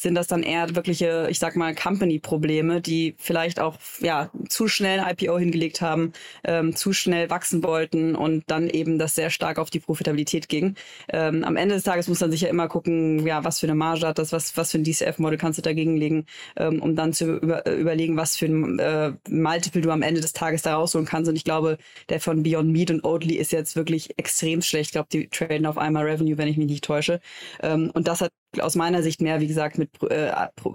sind 0.01 0.15
das 0.15 0.27
dann 0.27 0.43
eher 0.43 0.75
wirkliche, 0.75 1.27
ich 1.29 1.39
sag 1.39 1.55
mal, 1.55 1.75
Company-Probleme, 1.75 2.81
die 2.81 3.15
vielleicht 3.17 3.59
auch 3.59 3.77
ja 3.99 4.31
zu 4.49 4.67
schnell 4.67 4.99
ein 4.99 5.15
IPO 5.17 5.37
hingelegt 5.37 5.81
haben, 5.81 6.13
ähm, 6.43 6.75
zu 6.75 6.93
schnell 6.93 7.29
wachsen 7.29 7.63
wollten 7.63 8.15
und 8.15 8.43
dann 8.47 8.69
eben 8.69 8.97
das 8.97 9.15
sehr 9.15 9.29
stark 9.29 9.59
auf 9.59 9.69
die 9.69 9.79
Profitabilität 9.79 10.49
ging. 10.49 10.75
Ähm, 11.09 11.43
am 11.43 11.55
Ende 11.55 11.75
des 11.75 11.83
Tages 11.83 12.07
muss 12.07 12.19
man 12.19 12.31
sich 12.31 12.41
ja 12.41 12.49
immer 12.49 12.67
gucken, 12.67 13.25
ja, 13.25 13.43
was 13.43 13.59
für 13.59 13.67
eine 13.67 13.75
Marge 13.75 14.07
hat 14.07 14.17
das, 14.17 14.31
was, 14.31 14.57
was 14.57 14.71
für 14.71 14.77
ein 14.79 14.83
DCF-Model 14.83 15.37
kannst 15.37 15.57
du 15.59 15.61
dagegen 15.61 15.97
legen, 15.97 16.25
ähm, 16.57 16.81
um 16.81 16.95
dann 16.95 17.13
zu 17.13 17.37
über, 17.37 17.65
äh, 17.67 17.75
überlegen, 17.75 18.17
was 18.17 18.37
für 18.37 18.45
ein 18.45 18.79
äh, 18.79 19.13
Multiple 19.29 19.81
du 19.81 19.91
am 19.91 20.01
Ende 20.01 20.21
des 20.21 20.33
Tages 20.33 20.61
da 20.63 20.75
rausholen 20.75 21.07
kannst. 21.07 21.29
Und 21.29 21.35
ich 21.35 21.43
glaube, 21.43 21.77
der 22.09 22.19
von 22.19 22.43
Beyond 22.43 22.71
Meat 22.71 22.91
und 22.91 23.03
Oatly 23.03 23.35
ist 23.35 23.51
jetzt 23.51 23.75
wirklich 23.75 24.17
extrem 24.17 24.61
schlecht. 24.61 24.87
Ich 24.89 24.91
glaube, 24.93 25.09
die 25.11 25.27
traden 25.29 25.65
auf 25.65 25.77
einmal 25.77 26.05
Revenue, 26.05 26.37
wenn 26.37 26.47
ich 26.47 26.57
mich 26.57 26.67
nicht 26.67 26.83
täusche. 26.83 27.19
Ähm, 27.61 27.91
und 27.93 28.07
das 28.07 28.21
hat 28.21 28.31
aus 28.59 28.75
meiner 28.75 29.03
Sicht 29.03 29.21
mehr, 29.21 29.39
wie 29.39 29.47
gesagt, 29.47 29.77
mit 29.77 29.89
äh, 30.09 30.31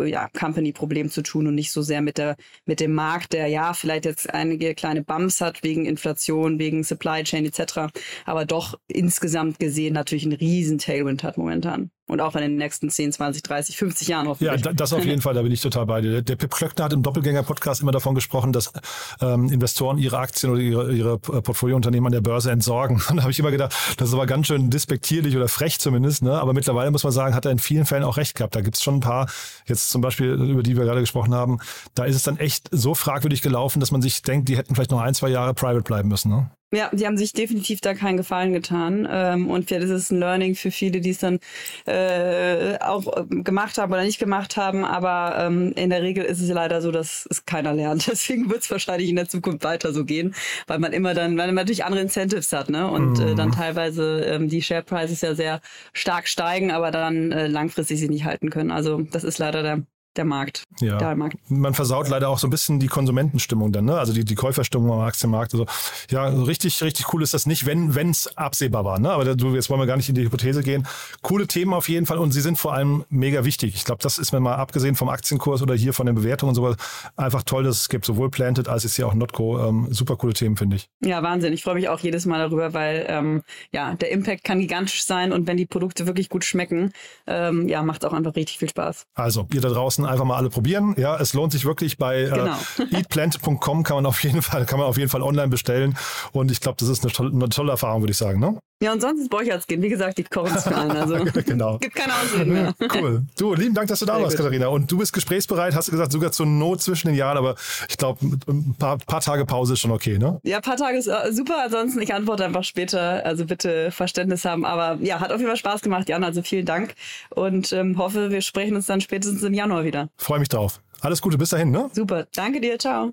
ja, 0.07 0.29
Company-Problem 0.29 1.11
zu 1.11 1.23
tun 1.23 1.47
und 1.47 1.55
nicht 1.55 1.73
so 1.73 1.83
sehr 1.83 2.01
mit 2.01 2.19
der 2.19 2.37
mit 2.65 2.81
dem 2.81 2.95
Markt, 2.95 3.33
der 3.33 3.49
ja 3.49 3.75
vielleicht 3.75 4.05
jetzt 4.05 4.33
einige 4.33 4.75
kleine 4.75 5.03
Bumps 5.05 5.41
hat 5.41 5.63
wegen 5.63 5.85
Inflation, 5.85 6.59
wegen 6.59 6.85
Supply 6.85 7.23
Chain 7.25 7.45
etc., 7.45 7.93
aber 8.25 8.45
doch 8.45 8.79
insgesamt 8.89 9.59
gesehen 9.59 9.95
natürlich 9.95 10.25
einen 10.25 10.35
riesen 10.35 10.79
Tailwind 10.79 11.23
hat 11.23 11.37
momentan. 11.39 11.91
Und 12.09 12.21
auch 12.21 12.37
in 12.37 12.43
den 12.43 12.57
nächsten 12.57 12.89
10, 12.89 13.13
20, 13.13 13.43
30, 13.43 13.77
50 13.77 14.09
Jahren 14.09 14.29
hoffentlich. 14.29 14.65
Ja, 14.65 14.73
das 14.73 14.93
auf 14.93 15.05
jeden 15.05 15.21
Fall, 15.21 15.35
da 15.35 15.43
bin 15.43 15.51
ich 15.51 15.61
total 15.61 15.87
bei 15.87 16.01
dir. 16.01 16.23
Der 16.23 16.37
Pip 16.37 16.55
Klöckner 16.55 16.85
hat 16.85 16.93
im 16.93 17.03
Doppelgänger-Podcast 17.03 17.83
immer 17.83 17.91
davon 17.91 18.15
gesprochen, 18.15 18.53
dass 18.53 18.73
ähm, 19.21 19.51
Investoren 19.51 19.99
ihre 19.99 20.19
Aktien 20.19 20.53
oder 20.53 20.61
ihre, 20.61 20.93
ihre 20.93 21.15
äh, 21.15 21.43
Portfoliounternehmen 21.43 22.07
an 22.07 22.13
der 22.13 22.21
Börse 22.21 22.53
entsorgen. 22.53 23.03
Und 23.11 23.17
da 23.17 23.23
habe 23.23 23.33
ich 23.33 23.41
immer 23.41 23.51
gedacht, 23.51 23.75
das 23.97 24.09
ist 24.09 24.15
aber 24.15 24.27
ganz 24.27 24.47
schön 24.47 24.71
despektierlich 24.71 25.37
oder 25.37 25.49
frech 25.49 25.81
zumindest. 25.81 26.23
Ne? 26.23 26.41
Aber 26.41 26.53
mittlerweile 26.53 26.93
muss 26.93 27.03
man 27.03 27.13
sagen, 27.13 27.35
hat 27.35 27.45
er 27.45 27.51
in 27.51 27.59
vielen 27.59 27.87
Fällen 27.87 28.05
auch 28.05 28.19
recht 28.19 28.37
gehabt. 28.37 28.55
Da 28.55 28.61
gibt 28.61 28.77
es 28.77 28.85
schon 28.85 28.97
ein 28.97 29.01
paar, 29.01 29.29
jetzt 29.67 29.91
zum 29.91 30.01
Beispiel, 30.01 30.31
über 30.31 30.63
die 30.63 30.77
wir 30.77 30.85
gerade 30.85 31.01
gesprochen 31.01 31.35
haben, 31.35 31.59
da 31.95 32.05
ist 32.05 32.15
es 32.15 32.23
dann 32.23 32.39
echt 32.39 32.69
so 32.71 32.95
fragwürdig 32.95 33.43
gelaufen, 33.43 33.81
dass 33.81 33.91
man 33.91 34.01
sich 34.01 34.23
denkt, 34.23 34.49
die 34.49 34.57
hätten 34.57 34.77
vielleicht 34.77 34.93
noch 34.93 35.01
ein, 35.01 35.15
zwei 35.15 35.29
Jahre 35.29 35.55
private 35.55 35.83
bleiben 35.83 36.09
müssen. 36.09 36.31
Ne? 36.31 36.51
Ja, 36.73 36.91
die 36.93 37.07
haben 37.07 37.17
sich 37.17 37.33
definitiv 37.33 37.81
da 37.81 37.95
keinen 37.95 38.17
Gefallen 38.17 38.53
getan. 38.53 39.07
Ähm, 39.09 39.49
und 39.51 39.69
vielleicht 39.69 39.85
ist 39.85 39.91
es 39.91 40.11
ein 40.11 40.19
Learning 40.19 40.57
für 40.57 40.73
viele, 40.73 41.01
die 41.01 41.11
es 41.11 41.19
dann 41.19 41.39
äh, 41.87 42.77
auch 42.81 43.07
ähm, 43.17 43.45
gemacht 43.45 43.79
haben 43.79 43.93
oder 43.93 44.03
nicht 44.03 44.19
gemacht 44.19 44.57
haben. 44.57 44.85
Aber 44.85 45.37
ähm, 45.39 45.73
in 45.77 45.91
der 45.91 46.03
Regel 46.03 46.25
ist 46.25 46.41
es 46.41 46.49
leider 46.49 46.83
so, 46.83 46.91
dass 46.91 47.27
es 47.31 47.47
keiner 47.47 47.73
lernt. 47.73 48.07
Deswegen 48.11 48.51
wird 48.51 48.63
es 48.63 48.71
wahrscheinlich 48.71 49.09
in 49.09 49.17
der 49.17 49.29
Zukunft 49.29 49.63
weiter 49.63 49.93
so 49.93 50.05
gehen, 50.05 50.35
weil 50.67 50.81
man 50.81 50.93
immer 50.93 51.15
dann, 51.15 51.39
weil 51.39 51.47
man 51.47 51.55
natürlich 51.55 51.85
andere 51.85 52.03
Incentives 52.03 52.53
hat, 52.53 52.69
ne? 52.69 52.91
Und 52.91 53.21
äh, 53.21 53.37
dann 53.37 53.51
mhm. 53.51 53.53
teilweise 53.53 54.23
ähm, 54.25 54.49
die 54.49 54.61
Share 54.61 54.83
Prices 54.83 55.21
ja 55.21 55.37
sehr 55.37 55.61
stark 55.93 56.27
steigen, 56.27 56.73
aber 56.73 56.91
dann 56.91 57.31
äh, 57.31 57.47
langfristig 57.47 58.01
sie 58.01 58.09
nicht 58.09 58.25
halten 58.25 58.51
können. 58.51 58.73
Also 58.73 59.03
das 59.03 59.23
ist 59.23 59.39
leider 59.39 59.63
der 59.63 59.83
der 60.17 60.25
Markt. 60.25 60.65
Ja. 60.81 60.99
Der 60.99 61.17
Markt. 61.17 61.37
Man 61.49 61.75
versaut 61.75 62.09
leider 62.09 62.29
auch 62.29 62.39
so 62.39 62.47
ein 62.47 62.51
bisschen 62.51 62.81
die 62.81 62.89
Konsumentenstimmung 62.89 63.73
dann, 63.73 63.85
ne? 63.85 63.99
Also 63.99 64.13
die, 64.13 64.25
die 64.25 64.35
Käuferstimmung 64.35 64.93
am 64.93 65.01
Aktienmarkt. 65.01 65.55
Also 65.55 65.67
ja, 66.11 66.27
richtig, 66.27 66.83
richtig 66.83 67.13
cool 67.13 67.23
ist 67.23 67.35
das 67.35 67.47
nicht, 67.47 67.67
wenn 67.67 68.11
es 68.11 68.37
absehbar 68.37 68.85
war. 68.85 68.99
Ne? 68.99 69.11
Aber 69.11 69.25
jetzt 69.27 69.71
wollen 69.71 69.81
wir 69.81 69.87
gar 69.87 69.97
nicht 69.97 70.09
in 70.09 70.15
die 70.15 70.23
Hypothese 70.23 70.63
gehen. 70.63 70.87
Coole 71.23 71.47
Themen 71.47 71.73
auf 71.75 71.89
jeden 71.89 72.07
Fall 72.07 72.19
und 72.19 72.33
sie 72.33 72.41
sind 72.41 72.59
vor 72.59 72.75
allem 72.75 73.05
mega 73.09 73.45
wichtig. 73.45 73.75
Ich 73.75 73.85
glaube, 73.85 74.03
das 74.03 74.19
ist 74.19 74.33
mir 74.33 74.41
mal 74.41 74.57
abgesehen 74.57 74.97
vom 74.97 75.09
Aktienkurs 75.09 75.63
oder 75.63 75.75
hier 75.75 75.93
von 75.93 76.07
den 76.07 76.15
Bewertungen 76.15 76.51
und 76.51 76.55
sowas 76.55 76.77
einfach 77.17 77.43
toll, 77.43 77.65
dass 77.65 77.83
es 77.83 77.89
gibt 77.89 78.05
sowohl 78.05 78.31
Planted 78.31 78.69
als 78.69 78.85
jetzt 78.85 78.97
hier 78.97 79.07
auch 79.07 79.15
Notco. 79.15 79.69
Ähm, 79.69 79.89
super 79.91 80.17
coole 80.17 80.35
Themen, 80.35 80.57
finde 80.57 80.77
ich. 80.77 80.89
Ja, 81.03 81.23
Wahnsinn. 81.23 81.53
Ich 81.53 81.63
freue 81.63 81.75
mich 81.75 81.89
auch 81.89 82.01
jedes 82.01 82.27
Mal 82.27 82.39
darüber, 82.39 82.73
weil 82.73 83.07
ähm, 83.09 83.43
ja, 83.73 83.95
der 83.95 84.11
Impact 84.11 84.45
kann 84.45 84.61
gigantisch 84.61 85.05
sein 85.05 85.33
und 85.33 85.47
wenn 85.47 85.57
die 85.57 85.67
Produkte 85.67 86.07
wirklich 86.07 86.29
gut 86.29 86.45
schmecken, 86.45 86.93
ähm, 87.27 87.69
ja, 87.69 87.83
macht 87.83 88.03
es 88.03 88.09
auch 88.09 88.13
einfach 88.13 88.35
richtig 88.37 88.59
viel 88.59 88.69
Spaß. 88.69 89.07
Also, 89.15 89.47
ihr 89.53 89.61
da 89.61 89.69
draußen 89.69 90.06
einfach 90.07 90.25
mal 90.25 90.37
alle 90.37 90.51
probieren. 90.51 90.95
Ja, 90.97 91.17
es 91.17 91.35
lohnt 91.35 91.53
sich 91.53 91.65
wirklich 91.65 91.99
bei 91.99 92.23
äh, 92.23 92.31
genau. 92.31 92.57
äh, 92.79 92.97
eatplanted.com 92.97 93.83
kann 93.83 93.97
man 93.97 94.07
auf 94.07 94.23
jeden 94.23 94.43
Fall, 94.43 94.67
kann 94.67 94.79
man 94.79 94.89
auf 94.89 94.99
jeden 94.99 95.11
Fall 95.11 95.23
online 95.23 95.49
bestellen. 95.49 95.97
Und 96.33 96.51
ich 96.51 96.61
glaube, 96.61 96.77
das 96.79 96.89
ist 96.89 97.05
eine 97.05 97.13
tolle, 97.13 97.33
eine 97.33 97.49
tolle 97.49 97.73
Erfahrung, 97.73 98.03
würde 98.03 98.13
ich 98.13 98.19
sagen. 98.19 98.41
Ne? 98.41 98.59
Ja, 98.83 98.93
und 98.93 99.01
sonst 99.01 99.23
ist 99.23 99.31
Borchards 99.31 99.67
gehen. 99.67 99.81
Wie 99.81 99.89
gesagt, 99.89 100.19
die 100.19 100.25
kochen 100.25 100.55
es 100.55 100.65
für 100.65 100.77
einen. 100.77 100.91
Also 100.91 101.17
genau. 101.47 101.79
gibt 101.79 101.95
keine 101.95 102.13
Ausreden 102.15 102.53
mehr. 102.53 102.75
Cool. 102.97 103.23
Du, 103.37 103.53
lieben 103.55 103.75
Dank, 103.75 103.89
dass 103.89 103.99
du 103.99 104.07
da 104.07 104.15
Sehr 104.15 104.23
warst, 104.23 104.37
gut. 104.37 104.45
Katharina. 104.45 104.69
Und 104.69 104.91
du 104.91 104.99
bist 104.99 105.13
gesprächsbereit, 105.13 105.75
hast 105.75 105.89
du 105.89 105.93
gesagt, 105.93 106.13
sogar 106.13 106.33
zur 106.33 106.47
Not 106.47 106.83
zwischen 106.83 107.09
den 107.09 107.17
Jahren, 107.17 107.37
aber 107.37 107.57
ich 107.89 107.97
glaube, 107.99 108.25
ein 108.25 108.75
paar, 108.79 108.99
paar, 108.99 109.21
Tage 109.21 109.45
Pause 109.45 109.75
ist 109.75 109.81
schon 109.81 109.91
okay, 109.91 110.19
ne? 110.19 110.41
Ja, 110.45 110.57
ein 110.57 110.63
paar 110.63 110.77
Tage 110.77 110.97
ist 110.99 111.09
äh, 111.09 111.33
super. 111.33 111.57
Ansonsten, 111.65 112.01
ich 112.01 112.15
antworte 112.15 112.45
einfach 112.45 112.65
später. 112.65 113.25
Also 113.25 113.45
bitte 113.45 113.91
Verständnis 113.91 114.45
haben. 114.45 114.65
Aber 114.65 114.99
ja, 115.03 115.21
hat 115.21 115.31
auf 115.33 115.39
jeden 115.39 115.49
Fall 115.49 115.57
Spaß 115.57 115.81
gemacht, 115.83 116.09
Jan. 116.09 116.23
Also 116.25 116.43
vielen 116.43 116.67
Dank. 116.67 116.95
Und 117.31 117.73
ähm, 117.73 117.99
hoffe, 117.99 118.31
wir 118.31 118.41
sprechen 118.41 118.77
uns 118.77 118.87
dann 118.87 119.01
spätestens 119.01 119.43
im 119.43 119.55
Januar 119.55 119.85
wieder. 119.85 120.09
Freue 120.17 120.39
mich 120.39 120.49
drauf. 120.49 120.81
Alles 121.01 121.21
Gute, 121.21 121.39
bis 121.39 121.51
dahin, 121.51 121.71
ne? 121.71 121.91
Super. 121.93 122.27
Danke 122.35 122.61
dir. 122.61 122.79
Ciao. 122.79 123.13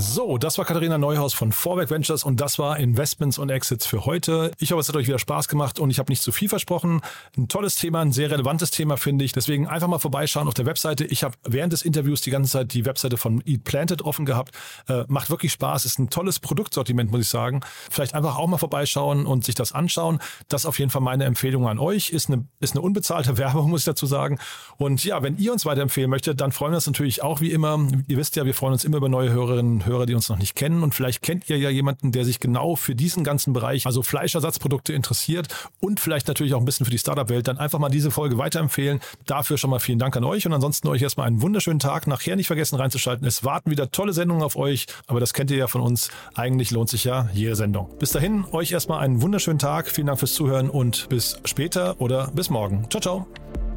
So, 0.00 0.38
das 0.38 0.58
war 0.58 0.64
Katharina 0.64 0.96
Neuhaus 0.96 1.34
von 1.34 1.50
Vorwerk 1.50 1.90
Ventures 1.90 2.22
und 2.22 2.40
das 2.40 2.60
war 2.60 2.78
Investments 2.78 3.36
und 3.36 3.50
Exits 3.50 3.84
für 3.84 4.06
heute. 4.06 4.52
Ich 4.60 4.70
hoffe, 4.70 4.80
es 4.80 4.88
hat 4.88 4.94
euch 4.94 5.08
wieder 5.08 5.18
Spaß 5.18 5.48
gemacht 5.48 5.80
und 5.80 5.90
ich 5.90 5.98
habe 5.98 6.12
nicht 6.12 6.22
zu 6.22 6.30
viel 6.30 6.48
versprochen. 6.48 7.00
Ein 7.36 7.48
tolles 7.48 7.74
Thema, 7.74 8.02
ein 8.02 8.12
sehr 8.12 8.30
relevantes 8.30 8.70
Thema, 8.70 8.96
finde 8.96 9.24
ich. 9.24 9.32
Deswegen 9.32 9.66
einfach 9.66 9.88
mal 9.88 9.98
vorbeischauen 9.98 10.46
auf 10.46 10.54
der 10.54 10.66
Webseite. 10.66 11.04
Ich 11.04 11.24
habe 11.24 11.34
während 11.44 11.72
des 11.72 11.82
Interviews 11.82 12.20
die 12.20 12.30
ganze 12.30 12.52
Zeit 12.52 12.74
die 12.74 12.84
Webseite 12.84 13.16
von 13.16 13.42
Eat 13.44 13.64
Planted 13.64 14.02
offen 14.02 14.24
gehabt. 14.24 14.54
Äh, 14.88 15.02
macht 15.08 15.30
wirklich 15.30 15.50
Spaß, 15.50 15.84
ist 15.84 15.98
ein 15.98 16.10
tolles 16.10 16.38
Produktsortiment, 16.38 17.10
muss 17.10 17.22
ich 17.22 17.28
sagen. 17.28 17.62
Vielleicht 17.90 18.14
einfach 18.14 18.38
auch 18.38 18.46
mal 18.46 18.58
vorbeischauen 18.58 19.26
und 19.26 19.44
sich 19.44 19.56
das 19.56 19.72
anschauen. 19.72 20.20
Das 20.46 20.62
ist 20.62 20.66
auf 20.66 20.78
jeden 20.78 20.92
Fall 20.92 21.02
meine 21.02 21.24
Empfehlung 21.24 21.66
an 21.66 21.80
euch. 21.80 22.10
Ist 22.10 22.30
eine, 22.30 22.44
ist 22.60 22.76
eine 22.76 22.82
unbezahlte 22.82 23.36
Werbung, 23.36 23.70
muss 23.70 23.80
ich 23.80 23.86
dazu 23.86 24.06
sagen. 24.06 24.38
Und 24.76 25.02
ja, 25.02 25.24
wenn 25.24 25.38
ihr 25.38 25.52
uns 25.52 25.66
weiterempfehlen 25.66 26.08
möchtet, 26.08 26.40
dann 26.40 26.52
freuen 26.52 26.70
wir 26.70 26.76
uns 26.76 26.86
natürlich 26.86 27.24
auch 27.24 27.40
wie 27.40 27.50
immer. 27.50 27.84
Ihr 28.06 28.16
wisst 28.16 28.36
ja, 28.36 28.44
wir 28.44 28.54
freuen 28.54 28.74
uns 28.74 28.84
immer 28.84 28.98
über 28.98 29.08
neue 29.08 29.30
Hörerinnen 29.30 29.87
Hörer, 29.88 30.06
die 30.06 30.14
uns 30.14 30.28
noch 30.28 30.38
nicht 30.38 30.54
kennen. 30.54 30.82
Und 30.82 30.94
vielleicht 30.94 31.22
kennt 31.22 31.48
ihr 31.50 31.58
ja 31.58 31.70
jemanden, 31.70 32.12
der 32.12 32.24
sich 32.24 32.40
genau 32.40 32.76
für 32.76 32.94
diesen 32.94 33.24
ganzen 33.24 33.52
Bereich, 33.52 33.86
also 33.86 34.02
Fleischersatzprodukte 34.02 34.92
interessiert 34.92 35.48
und 35.80 36.00
vielleicht 36.00 36.28
natürlich 36.28 36.54
auch 36.54 36.60
ein 36.60 36.64
bisschen 36.64 36.84
für 36.84 36.90
die 36.90 36.98
Startup-Welt, 36.98 37.48
dann 37.48 37.58
einfach 37.58 37.78
mal 37.78 37.88
diese 37.88 38.10
Folge 38.10 38.38
weiterempfehlen. 38.38 39.00
Dafür 39.26 39.58
schon 39.58 39.70
mal 39.70 39.80
vielen 39.80 39.98
Dank 39.98 40.16
an 40.16 40.24
euch 40.24 40.46
und 40.46 40.52
ansonsten 40.52 40.88
euch 40.88 41.02
erstmal 41.02 41.26
einen 41.26 41.42
wunderschönen 41.42 41.80
Tag. 41.80 42.06
Nachher 42.06 42.36
nicht 42.36 42.46
vergessen 42.46 42.76
reinzuschalten. 42.76 43.26
Es 43.26 43.44
warten 43.44 43.70
wieder 43.70 43.90
tolle 43.90 44.12
Sendungen 44.12 44.42
auf 44.42 44.56
euch, 44.56 44.86
aber 45.06 45.20
das 45.20 45.32
kennt 45.32 45.50
ihr 45.50 45.56
ja 45.56 45.66
von 45.66 45.80
uns. 45.80 46.10
Eigentlich 46.34 46.70
lohnt 46.70 46.88
sich 46.88 47.04
ja 47.04 47.28
jede 47.32 47.56
Sendung. 47.56 47.88
Bis 47.98 48.10
dahin, 48.10 48.44
euch 48.52 48.72
erstmal 48.72 49.00
einen 49.00 49.22
wunderschönen 49.22 49.58
Tag. 49.58 49.88
Vielen 49.88 50.06
Dank 50.06 50.18
fürs 50.18 50.34
Zuhören 50.34 50.70
und 50.70 51.08
bis 51.08 51.38
später 51.44 52.00
oder 52.00 52.30
bis 52.32 52.50
morgen. 52.50 52.86
Ciao, 52.90 53.00
ciao. 53.00 53.67